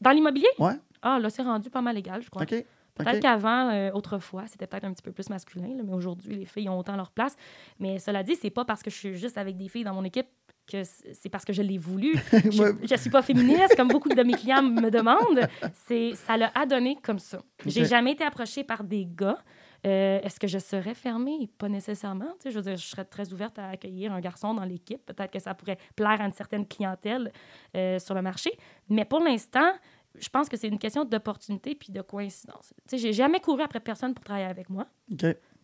[0.00, 0.48] Dans l'immobilier?
[0.58, 0.74] Ouais.
[1.02, 2.42] Ah, là, c'est rendu pas mal égal, je crois.
[2.42, 2.64] OK.
[2.96, 6.44] Peut-être qu'avant, euh, autrefois, c'était peut-être un petit peu plus masculin, là, mais aujourd'hui, les
[6.46, 7.36] filles ont autant leur place.
[7.80, 10.04] Mais cela dit, c'est pas parce que je suis juste avec des filles dans mon
[10.04, 10.28] équipe
[10.66, 12.14] que c'est parce que je l'ai voulu.
[12.32, 15.48] Je, je suis pas féministe, comme beaucoup de mes clients me demandent.
[15.86, 17.40] C'est, ça l'a adonné comme ça.
[17.66, 17.88] J'ai Ok.
[17.88, 19.38] jamais été approchée par des gars.
[19.86, 21.50] Euh, est-ce que je serais fermée?
[21.58, 22.32] Pas nécessairement.
[22.40, 25.04] Tu sais, je veux dire, je serais très ouverte à accueillir un garçon dans l'équipe.
[25.04, 27.30] Peut-être que ça pourrait plaire à une certaine clientèle
[27.76, 28.50] euh, sur le marché.
[28.88, 29.72] Mais pour l'instant,
[30.18, 32.72] je pense que c'est une question d'opportunité puis de coïncidence.
[32.88, 34.86] Tu sais, j'ai jamais couru après personne pour travailler avec moi.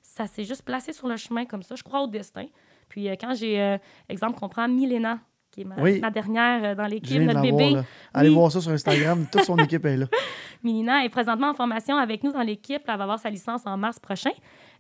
[0.03, 1.75] Ça s'est juste placé sur le chemin comme ça.
[1.75, 2.47] Je crois au destin.
[2.91, 3.79] Puis euh, quand j'ai, euh,
[4.11, 5.99] exemple, qu'on prend Milena, qui est ma, Oui.
[6.01, 7.77] ma dernière euh, dans l'équipe, notre bébé.
[8.13, 8.35] Allez Oui.
[8.35, 9.27] voir ça sur Instagram.
[9.33, 10.07] Toute son équipe est là.
[10.63, 12.83] Milena est présentement en formation avec nous dans l'équipe.
[12.87, 14.31] Elle va avoir sa licence en mars prochain.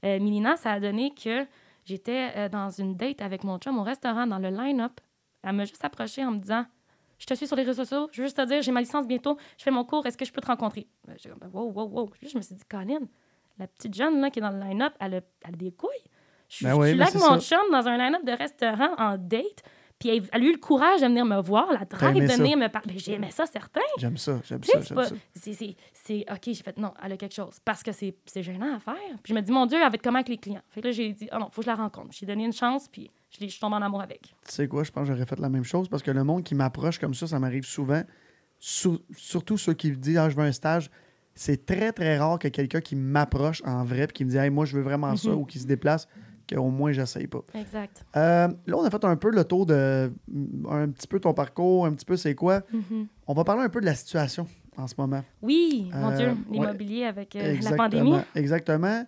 [0.04, 1.46] Euh, Milena, ça a donné que
[1.86, 5.00] j'étais euh, dans une date avec mon chum au restaurant, dans le line-up.
[5.42, 6.66] Elle m'a juste approché en me disant
[7.18, 9.06] Je te suis sur les réseaux sociaux, je veux juste te dire, j'ai ma licence
[9.06, 11.88] bientôt, je fais mon cours, est-ce que je peux te rencontrer J'ai comme Wow, wow,
[11.88, 12.10] wow.
[12.20, 13.00] Je me suis dit Colin,
[13.58, 15.88] la petite jeune là, qui est dans le line-up, elle a des couilles.
[16.50, 17.56] Je suis Ben oui, mais là avec mon ça.
[17.56, 19.62] chum dans un line-up de restaurant en date.
[19.98, 22.68] Puis elle, a eu le courage de venir me voir, la drive de venir me
[22.68, 22.94] parler.
[22.94, 23.82] Ben, J'aimais ça, certain.
[23.98, 24.40] J'aime ça.
[24.48, 24.80] J'aime ça.
[24.80, 25.14] J'aime ça.
[25.92, 27.58] c'est- OK, j'ai fait non, elle a quelque chose.
[27.64, 28.94] Parce que c'est c'est gênant à faire.
[29.22, 30.62] Puis je me dis, mon Dieu, elle va être comment avec les clients?
[30.70, 32.08] Fait que là, j'ai dit, oh non, faut que je la rencontre.
[32.12, 34.22] J'ai donné une chance, puis je, je suis tombée en amour avec.
[34.22, 34.82] Tu sais quoi?
[34.84, 37.12] Je pense que j'aurais fait la même chose parce que le monde qui m'approche comme
[37.14, 38.02] ça, ça m'arrive souvent.
[38.58, 40.90] Sur- surtout ceux qui me disent Ah, je veux un stage.
[41.34, 44.48] C'est très, très rare que quelqu'un qui m'approche en vrai et qui me dit Hey,
[44.50, 45.36] moi, je veux vraiment ça Mhm.
[45.36, 46.08] ou qui se déplace,
[46.54, 47.42] qu'au moins, j'essaye pas.
[47.54, 48.04] Exact.
[48.16, 50.12] Euh, là, on a fait un peu le tour de
[50.68, 52.62] un petit peu ton parcours, un petit peu c'est quoi.
[52.72, 53.06] Mhm.
[53.26, 55.22] On va parler un peu de la situation en ce moment.
[55.42, 56.34] Oui, mon Euh, Dieu, ouais.
[56.50, 58.14] l'immobilier avec euh, la pandémie.
[58.34, 59.04] Exactement.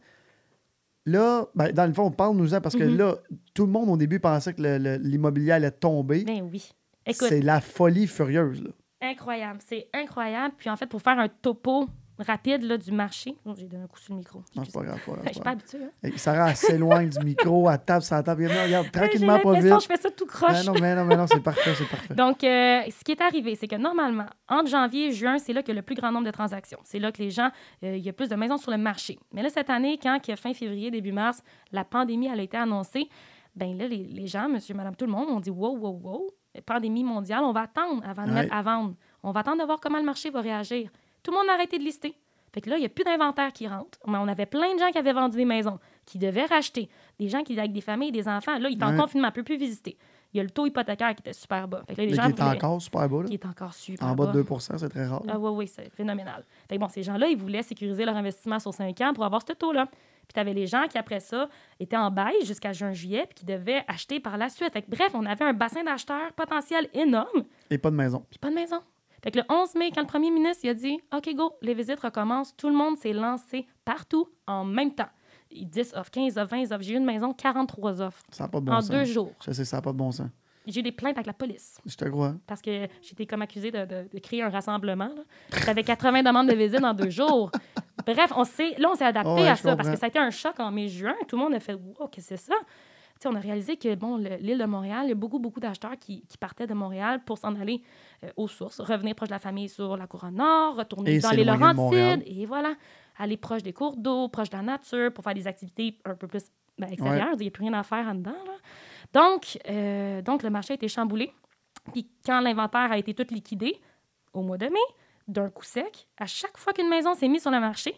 [1.05, 2.96] Là, ben, dans le fond, parle-nous-en parce que Mhm.
[2.96, 3.16] là,
[3.55, 4.62] tout le monde au début pensait que
[4.98, 6.24] l'immobilier allait tomber.
[6.24, 6.70] Ben oui.
[7.05, 8.62] Écoute, C'est la folie furieuse.
[8.62, 8.70] Là.
[9.05, 9.59] incroyable.
[9.66, 10.55] C'est incroyable.
[10.57, 13.37] Puis en fait, pour faire un topo rapide là, du marché.
[13.44, 14.42] Oh, J'ai donné un coup sur le micro.
[14.55, 15.01] Non, c'est pas grave.
[15.05, 15.79] pas grave, Je suis pas habituée.
[15.85, 15.90] Hein?
[16.03, 18.44] Hey, Sarah, s'éloigne du micro, elle tape sa table.
[18.44, 19.72] Regarde, regarde, tranquillement, pas vite.
[19.75, 20.53] que je fais ça tout croche.
[20.53, 22.14] Mais non, mais non, mais non, c'est parfait, c'est parfait.
[22.14, 25.62] Donc, euh, ce qui est arrivé, c'est que normalement, entre janvier et juin, c'est là
[25.62, 26.79] qu'il y a le plus grand nombre de transactions.
[26.85, 27.51] C'est là que les gens,
[27.85, 29.18] euh, il y a plus de maisons sur le marché.
[29.33, 32.57] Mais là, cette année, quand que fin février, début mars, la pandémie elle a été
[32.57, 33.09] annoncée,
[33.57, 36.31] ben là, les, les gens, monsieur, madame, tout le monde, ont dit wow, wow, wow,
[36.66, 38.42] pandémie mondiale, on va attendre avant de Ouais.
[38.42, 38.94] mettre à vendre.
[39.22, 40.90] On va attendre de voir comment le marché va réagir.
[41.22, 42.14] Tout le monde a arrêté de lister.
[42.52, 43.98] Fait que là, il n'y a plus d'inventaire qui rentre.
[44.06, 46.90] Mais on avait plein de gens qui avaient vendu des maisons, qui devaient racheter.
[47.18, 48.58] Des gens qui, avec des familles, des enfants.
[48.58, 49.96] Là, ils étaient en confinement, ne peuvent plus visiter.
[50.35, 51.82] Il y a le taux hypothécaire qui était super bas.
[51.87, 53.24] Fait que là, les gens qui est voulaient- encore super bas, là.
[53.28, 55.22] qui est encore super En bas de 2% c'est très rare.
[55.28, 56.44] ah oui, oui, c'est phénoménal.
[56.68, 59.42] Fait que bon, ces gens-là, ils voulaient sécuriser leur investissement sur 5 ans pour avoir
[59.46, 59.87] ce taux-là.
[59.87, 61.48] Puis tu avais les gens qui, après ça,
[61.80, 64.72] étaient en bail jusqu'à juin-juillet, puis qui devaient acheter par la suite.
[64.72, 68.24] Fait que, bref, on avait un bassin d'acheteurs potentiel énorme, Et pas de maison.
[68.30, 68.80] puis pas de maison.
[69.22, 71.74] Fait que le 11 mai, quand le premier ministre il a dit OK, go, les
[71.74, 75.08] visites recommencent, tout le monde s'est lancé partout en même temps.
[75.54, 76.82] 10 offres, 15 offres, 20 offres.
[76.82, 78.90] J'ai eu une maison, 43 offres Ça n'a pas de bon en sens.
[78.90, 79.32] deux jours.
[79.44, 80.28] Je sais, ça n'a pas de bon sens.
[80.66, 82.35] J'ai eu des plaintes avec la police Je te crois.
[82.46, 85.11] parce que j'étais comme accusée de, de- de créer un rassemblement.
[85.66, 87.50] J'avais 80 demandes de visite en deux jours.
[88.06, 88.42] Bref, on
[88.78, 90.58] là, on s'est adapté Oh ouais, à ça parce que ça a été un choc
[90.61, 91.14] en mai-juin.
[91.28, 92.54] Tout le monde a fait Wow, qu'est-ce que c'est ça?
[93.26, 95.96] On a réalisé que bon, le- l'île de Montréal, il y a beaucoup, beaucoup d'acheteurs
[95.98, 97.82] qui, qui partaient de Montréal pour s'en aller
[98.24, 101.30] euh, aux sources, revenir proche de la famille sur la couronne nord, retourner Et dans
[101.30, 101.44] les.
[101.44, 102.74] Laurentides, et voilà,
[103.18, 106.26] aller proche des cours d'eau, proche de la nature, pour faire des activités un peu
[106.26, 106.44] plus
[106.78, 107.28] ben, extérieures.
[107.35, 108.30] Il n'y a plus rien à faire en dedans.
[108.32, 108.52] là.
[109.12, 111.32] Donc, euh, donc, le marché a été chamboulé.
[111.92, 113.80] Puis quand l'inventaire a été tout liquidé,
[114.32, 114.78] au mois de mai,
[115.28, 117.94] d'un coup sec, à chaque fois qu'une maison s'est mise sur le marché,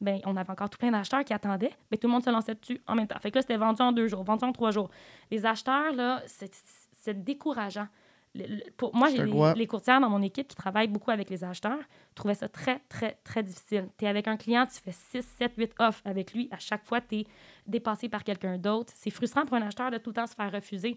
[0.00, 2.54] ben, on avait encore tout plein d'acheteurs qui attendaient, mais tout le monde se lançait
[2.54, 3.18] dessus en même temps.
[3.20, 4.88] Fait que là, c'était vendu en deux jours, vendu en trois jours.
[5.30, 7.86] Les acheteurs, là, c'est décourageant.
[8.34, 11.28] Le- le- pour, moi, j'ai les, les courtières dans mon équipe qui travaillent beaucoup avec
[11.30, 11.80] les acheteurs,
[12.14, 13.88] trouvaient ça très, très, très difficile.
[13.98, 16.48] Tu es avec un client, tu fais 6, 7, 8 offres avec lui.
[16.52, 17.26] À chaque fois, tu es
[17.66, 18.92] dépassé par quelqu'un d'autre.
[18.94, 20.96] C'est frustrant pour un acheteur de tout le temps se faire refuser.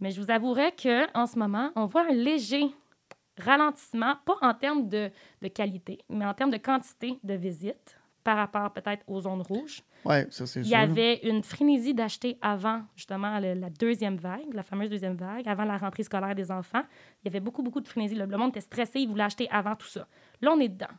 [0.00, 2.64] Mais je vous avouerai qu'en ce moment, on voit un léger
[3.38, 7.96] ralentissement, pas en termes de, de qualité, mais en termes de quantité de visites
[8.30, 9.82] par rapport peut-être aux zones rouges.
[10.04, 10.72] Ouais, ça, c'est Il sûr.
[10.78, 15.48] y avait une frénésie d'acheter avant, justement, le- la deuxième vague, la fameuse deuxième vague,
[15.48, 16.82] avant la rentrée scolaire des enfants.
[17.22, 18.14] Il y avait beaucoup, beaucoup de frénésie.
[18.14, 20.06] Le, le monde était stressé, il voulait acheter avant tout ça.
[20.40, 20.94] Là, on est dedans.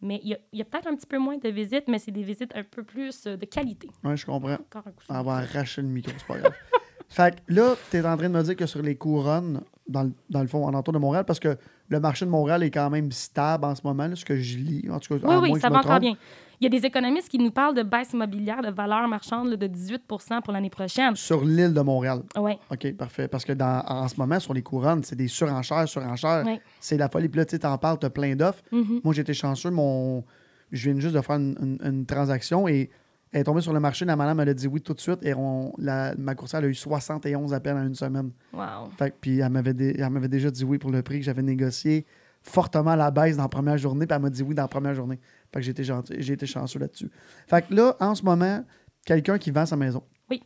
[0.00, 2.52] Mais il y a, peut-être un petit peu moins de visites, mais c'est des visites
[2.54, 3.88] un peu plus euh, de qualité.
[4.04, 4.52] Ouais, je comprends.
[4.52, 6.52] Encore un coup On va arracher le micro, c'est pas grave.
[7.08, 10.04] fait que là, tu es en train de me dire que sur les couronnes, dans
[10.04, 11.56] le, dans le fond, en entour de Montréal, parce que
[11.88, 14.58] le marché de Montréal est quand même stable en ce moment, là, ce que je
[14.58, 14.88] lis.
[14.90, 16.00] En tout cas, Oui, à oui, moins que ça je va me encore trompe.
[16.02, 16.16] bien.
[16.60, 19.56] Il y a des économistes qui nous parlent de baisse immobilière de valeur marchande là,
[19.56, 21.14] de 18% pour l'année prochaine.
[21.14, 22.22] Sur l'île de Montréal.
[22.36, 23.28] Oui, OK, parfait.
[23.28, 26.44] Parce que dans, en ce moment, sur les couronnes, c'est des surenchères, surenchères.
[26.80, 27.28] C'est la folie.
[27.28, 28.62] Puis là, tu sais, t'en parles, t'as plein d'offres.
[28.72, 29.00] Mhm.
[29.04, 29.70] Moi, j'étais chanceux.
[29.70, 30.24] Mon...
[30.72, 32.90] Je viens juste de faire une, une- une transaction et
[33.32, 34.04] elle est tombée sur le marché.
[34.04, 35.24] La madame, elle a dit oui tout de suite.
[35.24, 38.30] Et on, la, ma courtière, elle a eu 71 appels en une semaine.
[38.52, 38.90] Wow.
[38.98, 41.42] Fait puis elle m'avait, dé- elle m'avait déjà dit oui pour le prix que j'avais
[41.42, 42.04] négocié
[42.42, 44.06] fortement à la baisse dans la première journée.
[44.06, 45.18] Puis elle m'a dit oui dans la première journée.
[45.52, 47.10] Fait que j'ai été, gentil, j'ai été chanceux là-dessus.
[47.46, 48.64] Fait que là, en ce moment,
[49.04, 50.02] quelqu'un qui vend sa maison.
[50.30, 50.42] Oui.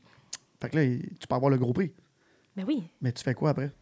[0.60, 0.84] Fait que là,
[1.18, 1.92] tu peux avoir le gros prix.
[2.56, 2.84] Ben oui.
[3.00, 3.72] Mais tu fais quoi après?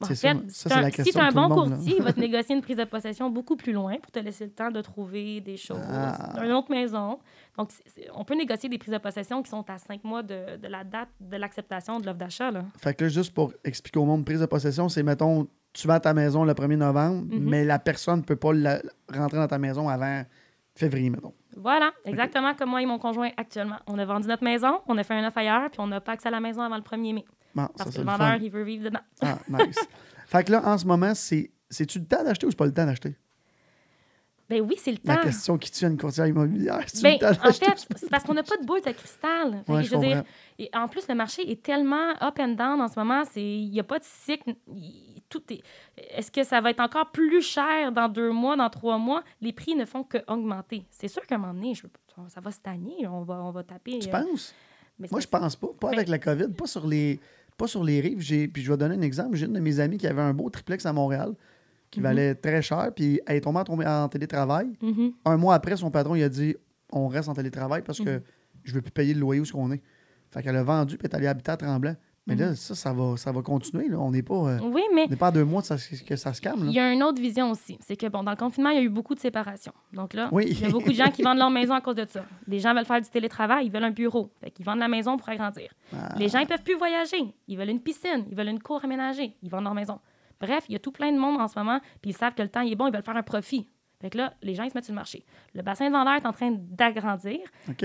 [0.00, 1.96] Bon, C'est en ça, c'est la si question tu as de un bon monde, courtier,
[1.98, 4.52] il va te négocier une prise de possession beaucoup plus loin pour te laisser le
[4.52, 6.40] temps de trouver des choses Ah.
[6.44, 7.18] une autre maison.
[7.58, 7.70] Donc,
[8.14, 10.84] on peut négocier des prises de possession qui sont à cinq mois de, de la
[10.84, 12.52] date de l'acceptation de l'offre d'achat.
[12.80, 15.48] Fait que là, juste pour expliquer au monde, prise de possession, c'est, mettons,
[15.80, 17.48] tu vends ta maison le 1er novembre, Mhm.
[17.48, 20.24] mais la personne ne peut pas la- rentrer dans ta maison avant
[20.74, 21.34] février, mettons.
[21.56, 23.76] Voilà, exactement comme moi et mon conjoint actuellement.
[23.86, 26.12] On a vendu notre maison, on a fait un offre ailleurs, puis on n'a pas
[26.12, 27.24] accès à la maison avant le 1er mai.
[27.54, 29.00] Bon, Parce que le vendeur, il veut vivre dedans.
[29.20, 29.78] Ah, nice.
[30.26, 32.74] fait que là, en ce moment, c'est, c'est-tu le temps d'acheter ou c'est pas le
[32.74, 33.16] temps d'acheter?
[34.48, 35.22] Ben oui, c'est le La temps.
[35.24, 36.82] question qui tue à une courtière immobilière.
[37.02, 39.62] Ben, le temps en fait, c'est parce qu'on n'a pas de boule de cristal.
[39.68, 40.22] Ouais, je veux dire,
[40.58, 43.24] et en plus, le marché est tellement up and down en ce moment.
[43.30, 44.54] c'est- Il n'y a pas de cycle.
[45.28, 45.62] Il- Tout est...
[46.16, 49.22] Est-ce que ça va être encore plus cher dans deux mois, dans trois mois?
[49.40, 50.84] Les prix ne font qu'augmenter.
[50.90, 51.82] C'est sûr qu'à un moment donné, je...
[52.28, 53.06] ça va stagner.
[53.06, 53.98] On va, on va taper.
[53.98, 54.54] Tu euh, penses?
[54.98, 55.68] mais Moi, je pense pas.
[55.78, 57.20] Pas avec la COVID, pas sur les,
[57.56, 58.20] pas sur les rives.
[58.20, 59.36] J'ai, puis je vais donner un exemple.
[59.36, 61.34] J'ai une de mes amies qui avait un beau triplex à Montréal
[61.90, 62.04] qui Mhm.
[62.04, 64.70] valait très cher, puis elle est tombée en, en télétravail.
[64.82, 65.12] Mhm.
[65.24, 66.54] Un mois après, son patron il a dit
[66.92, 68.22] on reste en télétravail parce que Mhm.
[68.64, 69.82] je veux plus payer le loyer où ce qu'on est.
[70.30, 71.96] Fait qu'elle a vendu, puis elle est allée habiter à Tremblant.
[72.28, 73.88] Mais là, ça, ça va, ça va continuer.
[73.88, 73.98] Là.
[73.98, 75.76] On n'est pas, euh, Oui, mais on n'est pas à deux mois de ça-
[76.06, 76.64] que ça se calme.
[76.66, 77.78] il y a une autre vision aussi.
[77.80, 79.72] C'est que, bon, dans le confinement, il y a eu beaucoup de séparations.
[79.92, 80.46] Donc là, Oui.
[80.48, 82.24] il y a beaucoup de gens qui vendent leur maison à cause de ça.
[82.46, 84.30] Des gens veulent faire du télétravail, ils veulent un bureau.
[84.40, 85.70] Fait qu'ils vendent la maison pour agrandir.
[85.92, 86.14] Ah.
[86.18, 87.32] Les gens, ils peuvent plus voyager.
[87.48, 89.34] Ils veulent une piscine, ils veulent une cour aménagée.
[89.42, 89.98] Ils vendent leur maison.
[90.40, 92.42] Bref, il y a tout plein de monde en ce moment, puis ils savent que
[92.42, 93.66] le temps il est bon, ils veulent faire un profit.
[94.00, 95.24] Fait que là, les gens, ils se mettent sur le marché.
[95.54, 97.40] Le bassin de vendeurs est en train d'agrandir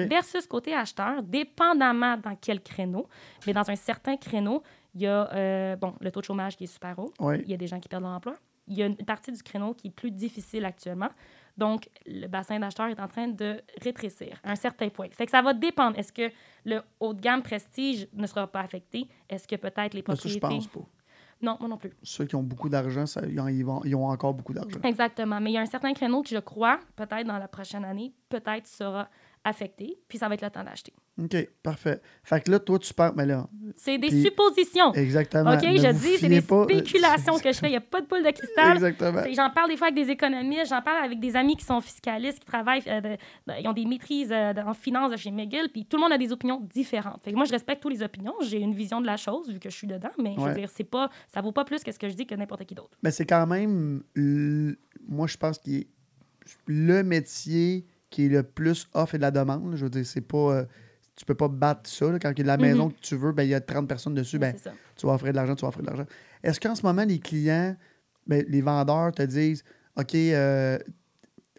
[0.07, 3.07] versus côté acheteur, dépendamment dans quel créneau.
[3.47, 4.61] Mais dans un certain créneau,
[4.93, 7.11] il y a euh, bon, le taux de chômage qui est super haut.
[7.19, 7.41] Oui.
[7.43, 8.35] Il y a des gens qui perdent leur emploi.
[8.67, 11.09] Il y a une partie du créneau qui est plus difficile actuellement.
[11.57, 15.07] Donc, le bassin d'acheteurs est en train de rétrécir à un certain point.
[15.11, 15.97] Fait que ça va dépendre.
[15.99, 16.31] Est-ce que
[16.63, 19.07] le haut de gamme prestige ne sera pas affecté?
[19.29, 20.39] Est-ce que peut-être les Ça, je propriétés...
[20.39, 20.79] pense pas.
[21.43, 21.91] Non, moi non plus.
[22.01, 24.79] Ceux qui ont beaucoup d'argent, ça- ils, ont, ils vont- ils ont encore beaucoup d'argent.
[24.83, 25.39] Exactement.
[25.41, 28.13] Mais il y a un certain créneau que je crois, peut-être dans la prochaine année,
[28.29, 29.09] peut-être sera
[29.45, 30.93] affecté, puis ça va être le temps d'acheter.
[31.21, 32.01] OK, parfait.
[32.23, 33.11] Fait que là, toi, tu penses.
[33.15, 34.93] Mais là, C'est des Puis- suppositions.
[34.93, 35.53] exactement.
[35.53, 37.67] OK, ne je dis, c'est des pas- spéculations que je fais.
[37.67, 38.73] Il n'y a pas de boule de cristal.
[38.73, 39.21] Exactement.
[39.33, 42.39] J'en parle des fois avec des économistes, j'en parle avec des amis qui sont fiscalistes,
[42.39, 45.29] qui travaillent, euh, de- de- ils ont des maîtrises euh, de- en finance de chez
[45.29, 47.21] McGill, puis tout le monde a des opinions différentes.
[47.23, 49.59] Fait que moi, je respecte toutes les opinions, j'ai une vision de la chose vu
[49.59, 50.49] que je suis dedans, mais je Ouais.
[50.49, 52.65] veux dire, c'est pas, ça vaut pas plus que ce que je dis que n'importe
[52.65, 52.97] qui d'autre.
[53.03, 54.03] Mais c'est quand même,
[55.07, 55.87] moi, je pense qu'il est
[56.67, 59.71] le métier qui est le plus off et de la demande.
[59.71, 59.75] là.
[59.77, 60.37] Je veux dire, c'est pas.
[60.37, 60.65] euh,
[61.15, 62.09] tu peux pas battre ça.
[62.11, 62.17] là.
[62.19, 62.61] Quand il y a la Mhm.
[62.61, 64.55] maison que tu veux, ben, il y a 30 personnes dessus, ben,
[64.95, 66.05] tu vas offrir de l'argent, tu vas offrir de l'argent.
[66.43, 67.75] Est-ce qu'en ce moment, les clients,
[68.25, 69.63] ben, les vendeurs te disent
[69.95, 70.77] OK, euh,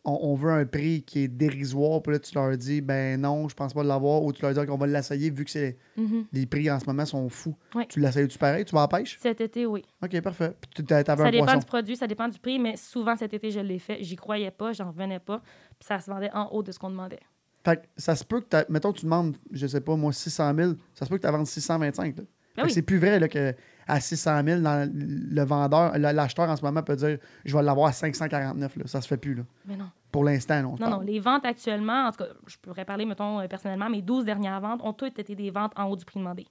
[0.04, 3.48] on, on veut un prix qui est dérisoire, puis là, tu leur dis ben non,
[3.48, 6.26] je pense pas l'avoir, ou tu leur dis qu'on va l'essayer vu que c'est Mhm.
[6.32, 7.56] les prix en ce moment sont fous.
[7.74, 7.86] Ouais.
[7.88, 8.64] Tu l'essayes-tu pareil?
[8.64, 9.18] Tu vas la pêche?
[9.20, 9.82] Cet été, oui.
[10.02, 10.52] OK, parfait.
[10.74, 11.58] Puis tu avais Ça un dépend poisson.
[11.60, 13.98] du produit, ça dépend du prix, mais souvent cet été, je l'ai fait.
[14.02, 15.38] J'y croyais pas, j'en revenais pas,
[15.78, 17.20] puis ça se vendait en haut de ce qu'on demandait.
[17.64, 20.72] Fait que ça se peut que, mettons, tu demandes, je sais pas, moi, 600 000,
[20.92, 22.16] ça se peut que tu vendes 625.
[22.18, 22.22] là.
[22.22, 22.70] Fait Ben oui.
[22.72, 23.54] C'est plus vrai là, que
[23.86, 27.88] à 600 000, dans le vendeur, l'acheteur en ce moment peut dire je vais l'avoir
[27.88, 28.76] à 549.
[28.76, 28.82] Là.
[28.86, 29.34] Ça se fait plus.
[29.34, 29.42] Là.
[29.66, 29.90] Mais non.
[30.10, 31.04] Pour l'instant, Non, non, parle.
[31.06, 34.60] les ventes actuellement, en tout cas, je pourrais parler, mettons, euh, personnellement, mes 12 dernières
[34.60, 36.46] ventes ont toutes été des ventes en haut du prix demandé.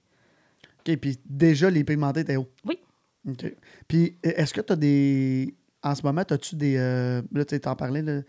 [0.86, 2.50] OK, puis déjà, les pigmentés étaient hauts.
[2.66, 2.78] Oui.
[3.28, 3.54] OK.
[3.88, 5.54] Puis est-ce que tu as des.
[5.82, 6.76] En ce moment, as-tu des.
[6.76, 8.20] euh, Là, tu t'en parlais, là,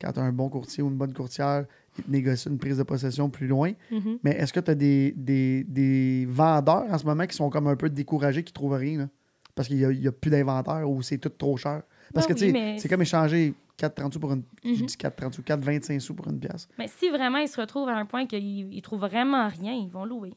[0.00, 1.64] quand tu as un bon courtier ou une bonne courtière,
[1.98, 3.72] ils te négocient une prise de possession plus loin.
[3.90, 4.18] Mhm.
[4.22, 7.66] Mais est-ce que tu as des, des, des vendeurs en ce moment qui sont comme
[7.66, 9.08] un peu découragés, qui trouvent rien, là?
[9.54, 11.82] Parce qu'il n'y a, plus d'inventaire ou c'est tout trop cher?
[12.12, 14.42] Parce Ben que, oui, tu sais, mais c'est comme échanger 4,30 sous pour une.
[14.62, 14.86] Je Mhm.
[14.86, 16.68] dis 4,30 sous, 4,25 sous pour une pièce.
[16.78, 19.88] Mais si vraiment ils se retrouvent à un point qu'ils ils trouvent vraiment rien, ils
[19.88, 20.34] vont louer.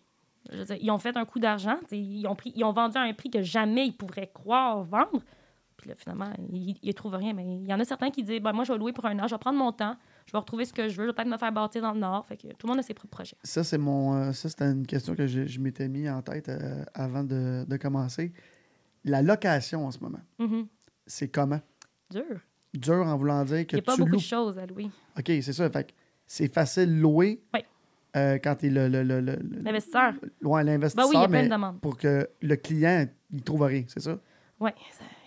[0.51, 2.97] Je veux dire, ils ont fait un coup d'argent, ils ont, pris, ils ont vendu
[2.97, 5.22] à un prix que jamais ils pourraient croire vendre.
[5.78, 7.34] Puis là, finalement, ils ne trouvent rien.
[7.34, 9.18] Mais il y en a certains qui disent ben, Moi, je vais louer pour un
[9.20, 9.95] an, je vais prendre mon temps,
[10.30, 11.99] je vais retrouver ce que je veux, je vais peut-être me faire bâtir dans le
[11.99, 12.23] Nord.
[12.27, 13.36] Fait que tout le monde a ses propres projets.
[13.43, 14.13] Ça, c'est mon.
[14.13, 17.65] euh, ça, c'était une question que je, je m'étais mis en tête euh, avant de,
[17.67, 18.32] de commencer.
[19.05, 20.67] La location en ce moment, Mhm.
[21.07, 21.59] c'est comment?
[22.11, 22.23] Dur.
[22.75, 24.17] Dur en voulant dire que Il n'y a pas beaucoup loues.
[24.17, 24.91] de choses à louer.
[25.17, 25.69] OK, c'est ça.
[25.71, 25.93] Fait
[26.27, 27.61] c'est facile de louer Oui.
[28.15, 30.13] euh, quand tu es le, L'investisseur.
[30.43, 31.80] ouais, Ben l'investisseur, oui, il y a plein de demandes.
[31.82, 34.19] pour que le client il trouve rien, c'est ça?
[34.59, 34.71] Oui,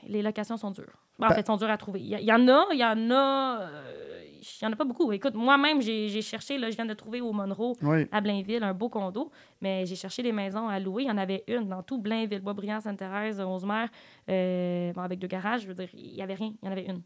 [0.07, 0.99] les locations sont dures.
[1.19, 2.01] En fait, sont dures à trouver.
[2.01, 3.61] Il y, en a, il y en a.
[3.63, 5.13] euh, il y en a pas beaucoup.
[5.13, 8.07] Écoute, moi-même, j'ai cherché, là, je viens de trouver au Monroe, Oui.
[8.11, 9.31] à Blainville, un beau condo,
[9.61, 11.05] mais j'ai cherché des maisons à louer.
[11.05, 13.89] Il y en avait une dans tout Blainville, Boisbriand, Sainte-Thérèse, Rosemère,
[14.29, 15.63] euh, bon, avec deux garages.
[15.63, 16.53] Je veux dire, il n'y avait rien.
[16.61, 17.03] Il y en avait une.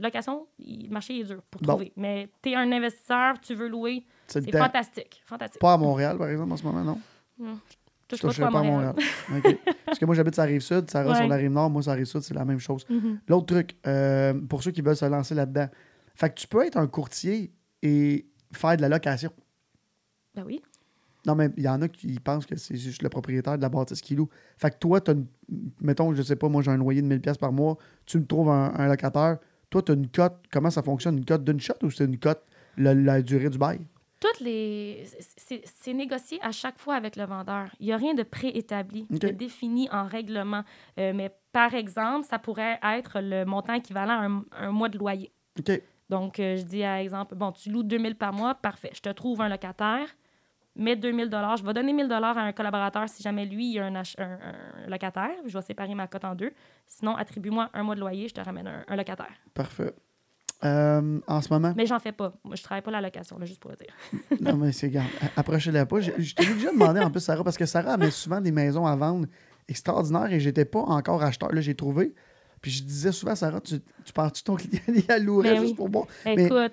[0.00, 1.68] Location, le marché est dur pour Bon.
[1.74, 1.92] trouver.
[1.96, 5.22] Mais tu es un investisseur, tu veux louer, C'est fantastique.
[5.24, 5.60] Fantastique.
[5.60, 6.98] Pas à Montréal, par exemple, en ce moment, non?
[7.38, 8.94] Je Touche pas trop à Montréal.
[9.84, 11.16] Parce que moi, j'habite sur la rive sud, Sarah Ouais.
[11.16, 12.84] sur la rive nord, moi sur la rive sud, c'est la même chose.
[12.88, 13.18] Mhm.
[13.26, 15.66] L'autre truc, euh, pour ceux qui veulent se lancer là-dedans,
[16.16, 17.52] fait que tu peux être un courtier
[17.82, 19.30] et faire de la location.
[20.34, 20.60] Ben oui.
[21.26, 23.68] Non, mais il y en a qui pensent que c'est juste le propriétaire de la
[23.68, 24.28] bâtisse qui loue.
[24.58, 25.26] Fait que toi, t'as une-
[25.80, 28.26] mettons, je sais pas, moi j'ai un loyer de 1000$ pièces par mois, tu me
[28.26, 29.38] trouves un, un locataire,
[29.70, 31.18] toi, tu as une cote, comment ça fonctionne?
[31.18, 32.42] Une cote d'une shot ou c'est une cote
[32.76, 33.80] la, la durée du bail?
[34.18, 35.04] toutes les.
[35.36, 37.68] c'est- négocié à chaque fois avec le vendeur.
[37.80, 40.62] Il n'y a rien de préétabli, de défini en règlement.
[40.98, 44.98] Euh, mais par exemple, ça pourrait être le montant équivalent à un, un mois de
[44.98, 45.30] loyer.
[45.58, 45.80] OK.
[46.08, 48.90] Donc, euh, je dis à exemple, bon, tu loues 2000 par mois, parfait.
[48.94, 50.06] Je te trouve un locataire,
[50.76, 53.86] mets 2000 Je vais donner 1000 à un collaborateur si jamais lui, il y a
[53.86, 55.32] un, un- un locataire.
[55.46, 56.52] Je vais séparer ma cote en deux.
[56.86, 59.32] Sinon, attribue-moi un mois de loyer, je te ramène un, un locataire.
[59.54, 59.92] Parfait.
[60.64, 62.32] Euh, en ce moment, Mais j'en fais pas.
[62.42, 63.92] Moi, je travaille pas la location, là, juste pour le dire.
[64.40, 65.08] non, mais c'est garde.
[65.36, 66.00] Approchez-la pas.
[66.00, 68.86] Je, je t'ai déjà demandé en plus, Sarah, parce que Sarah avait souvent des maisons
[68.86, 69.26] à vendre
[69.68, 71.52] extraordinaires et j'étais pas encore acheteur.
[71.52, 72.14] Là, j'ai trouvé.
[72.60, 75.76] Puis je disais souvent, Sarah, tu, tu penses-tu ton client il a loué Ben juste
[75.76, 76.06] pour moi?
[76.24, 76.72] Mais- Écoute,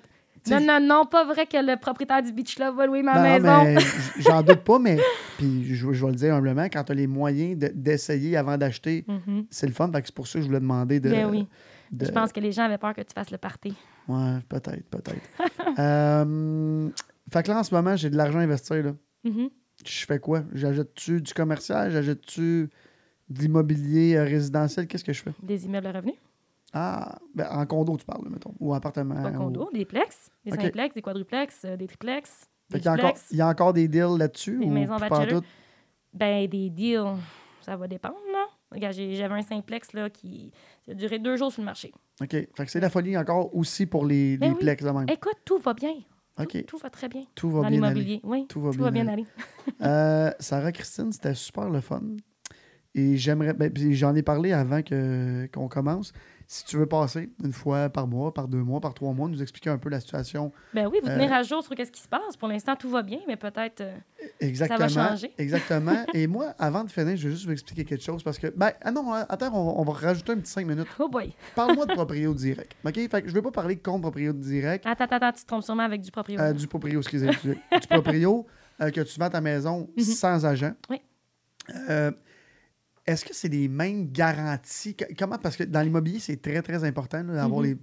[0.50, 3.64] non, non, non, pas vrai que le propriétaire du Beach Club va louer ma Non,
[3.64, 3.80] maison.
[4.18, 4.98] j'en doute pas, mais
[5.38, 8.58] puis je, je vais le dire humblement, quand tu as les moyens de- d'essayer avant
[8.58, 9.46] d'acheter, Mhm.
[9.50, 9.90] c'est le fun.
[10.04, 11.10] C'est pour ça que je voulais demander de.
[11.10, 11.46] Ben oui.
[11.90, 13.74] de- Je pense que les gens avaient peur que tu fasses le party.
[14.08, 15.20] Ouais, peut-être, peut-être.
[15.78, 16.88] Euh,
[17.32, 18.76] fait que là, en ce moment, j'ai de l'argent à investir.
[18.82, 18.92] Là.
[19.24, 19.48] Mhm.
[19.84, 20.44] Je fais quoi?
[20.52, 21.90] J'achète-tu du commercial?
[21.90, 22.70] J'achète-tu
[23.28, 24.86] de l'immobilier euh, résidentiel?
[24.86, 25.32] Qu'est-ce que je fais?
[25.42, 26.14] Des immeubles à revenus?
[26.72, 28.54] Ah, ben, en condo, tu parles, mettons.
[28.60, 29.14] Ou appartement.
[29.24, 30.60] Ou- condo, des plex, des Ok.
[30.60, 33.72] simplex, des quadruplex, euh, des triplex, des qu'il y, a encore, il y a encore
[33.72, 34.58] des deals là-dessus?
[34.58, 35.40] Des ou maisons bachelor.
[35.40, 35.46] tout?
[36.12, 37.16] Ben, des deals,
[37.60, 38.46] ça va dépendre, là.
[38.72, 40.50] Regarde, j'ai- j'avais un simplex, là, qui
[40.90, 41.92] a duré deux jours sur le marché.
[42.20, 42.30] OK.
[42.30, 44.58] Fait que c'est la folie encore aussi pour les, Ben les oui.
[44.58, 45.06] plex de même.
[45.08, 45.94] Écoute, tout va bien.
[46.36, 46.64] Tout, OK.
[46.66, 47.22] tout va très bien.
[47.36, 48.20] Tout va dans bien aller.
[48.24, 49.26] Oui, Tout va tout va bien bien aller.
[49.82, 52.02] Euh, Sarah Christine, c'était super le fun.
[52.96, 53.54] Et j'aimerais.
[53.54, 56.12] Ben, j'en ai parlé avant que, qu'on commence.
[56.46, 59.40] Si tu veux passer une fois par mois, par deux mois, par trois mois, nous
[59.42, 60.52] expliquer un peu la situation.
[60.74, 62.36] Ben oui, vous Euh, tenir à jour sur qu'est-ce qui se passe.
[62.38, 63.80] Pour l'instant, tout va bien, mais peut-être.
[63.80, 63.96] euh,
[64.40, 64.86] Exactement.
[64.88, 65.32] changer.
[65.38, 66.04] Exactement.
[66.12, 68.48] Et moi, avant de finir, je vais juste vous expliquer quelque chose parce que.
[68.54, 70.86] Ben, ah non, attends, on, on va rajouter un petit cinq minutes.
[70.98, 71.32] Oh boy.
[71.56, 72.76] Parle-moi de proprio direct.
[72.84, 72.94] OK?
[72.94, 74.84] Fait que je ne vais pas parler de compte proprio direct.
[74.86, 76.46] Attends, attends, attends, tu te trompes sûrement avec du propriétaire.
[76.46, 77.26] Euh, du proprio, excusez.
[77.26, 77.58] excusez.
[77.80, 78.46] du proprio
[78.82, 80.04] euh, que tu vends ta maison Mhm.
[80.04, 80.72] sans agent.
[80.90, 81.00] Oui.
[83.06, 84.96] Est-ce que c'est les mêmes garanties?
[85.18, 85.36] Comment?
[85.36, 87.66] Parce que dans l'immobilier, c'est très, très important d'avoir Mhm.
[87.66, 87.76] les.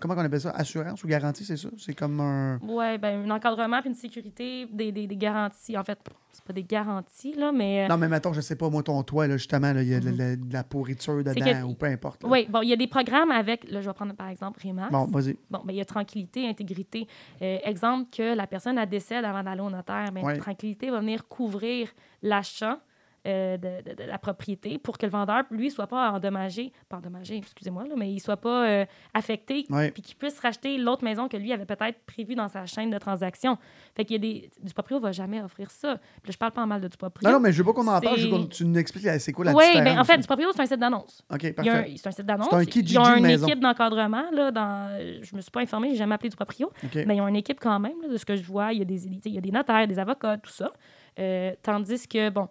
[0.00, 0.50] Comment on appelle ça?
[0.52, 1.68] Assurance ou garantie, c'est ça?
[1.76, 2.58] C'est comme un.
[2.62, 5.76] Oui, ben un encadrement puis une sécurité, des, des, des garanties.
[5.76, 5.98] En fait,
[6.32, 7.84] c'est pas des garanties, là, mais.
[7.84, 9.94] euh, Non, mais mettons, je sais pas, moi, ton toit, là, justement, là, il y
[9.94, 10.16] a de, Mhm.
[10.16, 12.22] la, de la pourriture dedans que- ou peu importe.
[12.22, 12.30] là.
[12.30, 14.90] Oui, bon, il y a des programmes avec, là, je vais prendre par exemple Remax.
[14.90, 15.36] Bon, vas-y.
[15.50, 17.06] Bon, ben, il y a tranquillité, intégrité.
[17.42, 20.38] Euh, exemple que la personne a décède avant d'aller au notaire, mais Ouais.
[20.38, 21.90] tranquillité va venir couvrir
[22.22, 22.80] l'achat
[23.26, 26.98] euh, de, de- de la propriété pour que le vendeur, lui, soit pas endommagé, pas
[26.98, 29.90] endommagé, excusez-moi, mais il soit pas euh, affecté, Ouais.
[29.90, 32.98] puis qu'il puisse racheter l'autre maison que lui avait peut-être prévue dans sa chaîne de
[32.98, 33.58] transaction.
[33.96, 34.50] Fait qu'il y a des...
[34.62, 35.96] Du proprio va jamais offrir ça.
[36.22, 37.28] Puis là, je parle pas en mal de du proprio.
[37.28, 39.08] Non, non, mais je veux pas qu'on en parle, je veux que tu nous expliques
[39.18, 39.84] c'est quoi la oui, différence?
[39.84, 41.22] ben en fait, du proprio, c'est un site d'annonce.
[41.32, 41.94] OK, parfait.
[41.96, 42.48] C'est un site d'annonce.
[42.50, 43.46] C'est un Ils Kijiji ont une maison.
[43.46, 44.30] équipe d'encadrement.
[44.32, 44.98] Là, dans...
[45.22, 46.70] Je me suis pas informée, j'ai jamais appelé du proprio.
[46.84, 47.04] OK.
[47.06, 48.72] Mais ils ont une équipe quand même, là, de ce que je vois.
[48.72, 50.72] Il y a des, il y a des notaires, des avocats, tout ça.
[51.18, 52.48] Euh, tandis que, bon,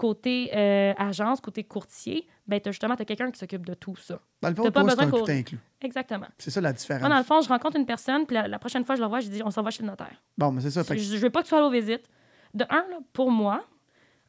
[0.00, 3.96] côté euh, agence, côté courtier, ben, t'as justement, tu as quelqu'un qui s'occupe de tout
[3.96, 4.18] ça.
[4.40, 5.58] Dans le fond, pas toi, besoin tout inclus.
[5.82, 6.26] Exactement.
[6.38, 7.02] C'est ça la différence.
[7.02, 9.08] Moi, dans le fond, je rencontre une personne, puis la, la prochaine fois je la
[9.08, 10.22] vois, je dis on s'en va chez le notaire.
[10.38, 10.80] Bon, mais c'est ça.
[10.80, 12.08] Je fait ne veux pas que tu sois aux visites.
[12.54, 13.62] De un, là, pour moi,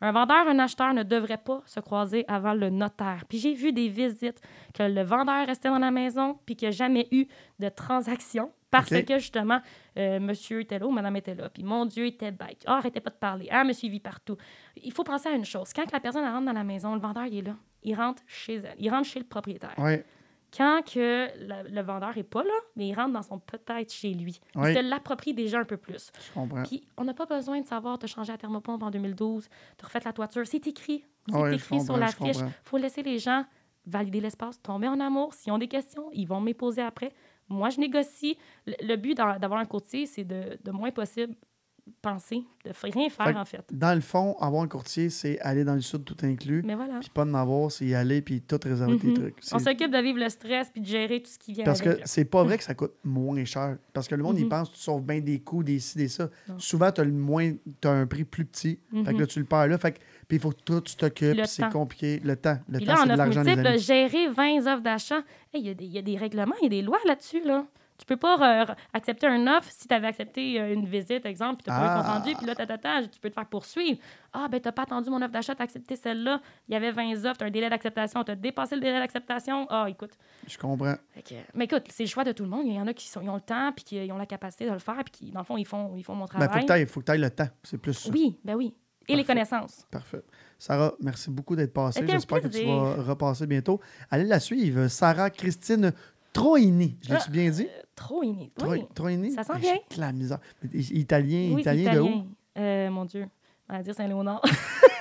[0.02, 3.24] un vendeur, un acheteur ne devrait pas se croiser avant le notaire.
[3.30, 4.42] Puis j'ai vu des visites
[4.74, 7.28] que le vendeur restait dans la maison puis qu'il n'y a jamais eu
[7.60, 9.62] de transaction parce que justement,
[9.98, 11.50] euh, monsieur était là ou madame était là.
[11.50, 12.64] Puis mon Dieu, il était bête.
[12.66, 13.48] Ah, arrêtez pas de parler.
[13.52, 14.38] Ah, me suivi partout.
[14.82, 15.74] Il faut penser à une chose.
[15.74, 17.56] Quand la personne rentre dans la maison, le vendeur, il est là.
[17.84, 18.76] Il rentre chez elle.
[18.80, 19.76] Il rentre chez le propriétaire.
[20.56, 24.42] Quand que le vendeur est pas là, mais il rentre dans son peut-être chez lui.
[24.56, 24.72] Oui.
[24.72, 26.12] Il se l'approprie déjà un peu plus.
[26.14, 26.64] Je comprends.
[26.64, 29.50] Puis on n'a pas besoin de savoir, tu as changé la thermopompe en 2012, tu
[29.82, 30.46] as refait la toiture.
[30.46, 31.06] C'est écrit.
[31.30, 32.34] C'est écrit sur la fiche.
[32.34, 32.52] comprends.
[32.64, 33.46] faut laisser les gens
[33.86, 35.34] valider l'espace, tomber en amour.
[35.34, 37.14] S'ils ont des questions, ils vont me poser après.
[37.52, 38.38] Moi, je négocie.
[38.66, 41.36] Le, le but d'a- d'avoir un courtier, c'est de, de moins possible
[42.02, 43.66] penser, de rien faire, Fait en fait.
[43.72, 46.62] Dans le fond, avoir un courtier, c'est aller dans le sud tout inclus.
[46.64, 47.00] Mais voilà.
[47.00, 49.14] Puis pas de avoir, c'est y aller puis tout réserver tes Mhm.
[49.16, 49.36] trucs.
[49.52, 52.02] On s'occupe de vivre le stress puis de gérer tout ce qui vient Parce avec.
[52.02, 53.78] que c'est pas vrai que ça coûte moins cher.
[53.94, 54.50] Parce que le monde, il Mhm.
[54.50, 56.30] pense, tu sauves bien des coûts, des ci, des ça.
[56.48, 56.60] Non.
[56.60, 58.80] Souvent, tu as, le moins, t'as un prix plus petit.
[58.92, 59.20] Fait que Mhm.
[59.20, 59.78] là, tu le perds là.
[59.80, 60.00] Fait que,
[60.32, 61.36] puis il faut que tout tu t'occupes.
[61.36, 62.22] Le C'est compliqué.
[62.24, 62.58] Le temps.
[62.70, 65.18] Le Puis temps, là, c'est de l'argent, multiple, gérer 20 offres d'achat,
[65.54, 67.00] Hey, il y, a des- il y a des règlements, il y a des lois
[67.06, 67.44] là-dessus.
[67.44, 67.66] Là.
[67.98, 71.58] Tu peux pas euh, accepter un offre si tu avais accepté euh, une visite, exemple,
[71.58, 72.02] puis tu n'as pas Ah.
[72.02, 74.00] compte rendu, puis là, ta, ta, ta, tu peux te faire poursuivre.
[74.34, 76.42] Ah, ben, tu n'as pas attendu mon offre d'achat, tu as accepté celle-là.
[76.68, 78.98] Il y avait 20 offres, tu as un délai d'acceptation, tu as dépassé le délai
[78.98, 79.68] d'acceptation.
[79.70, 80.12] Ah, écoute.
[80.48, 80.96] Je comprends.
[81.28, 82.64] Que- mais écoute, c'est le choix de tout le monde.
[82.66, 84.66] Il y en a qui sont, ils ont le temps, puis qui ont la capacité
[84.66, 86.48] de le faire, puis qui, dans le fond, ils font, ils font mon Ben, travail.
[86.50, 87.50] faut que t'ailles- faut que tu ailles le temps.
[87.62, 88.10] C'est plus ça.
[88.12, 88.74] oui, ben oui.
[89.16, 89.86] Les connaissances.
[89.92, 90.22] Parfait.
[90.58, 92.06] Sarah, merci beaucoup d'être passée.
[92.08, 93.80] J'espère que tu vas repasser bientôt.
[94.10, 94.88] Allez la suivre.
[94.88, 95.92] Sarah Christine
[96.34, 96.98] Troini.
[97.02, 97.68] Je l'ai-tu bien dit?
[97.68, 98.52] Euh, trop inné.
[98.58, 98.86] Tro- Oui.
[98.94, 99.32] Troini?
[99.32, 99.76] Ça sent Ben, bien.
[99.98, 100.40] la misère.
[100.74, 102.28] Italien, Oui, italien de où?
[102.58, 103.26] Euh, mon Dieu.
[103.70, 104.42] On va dire Saint-Léonard.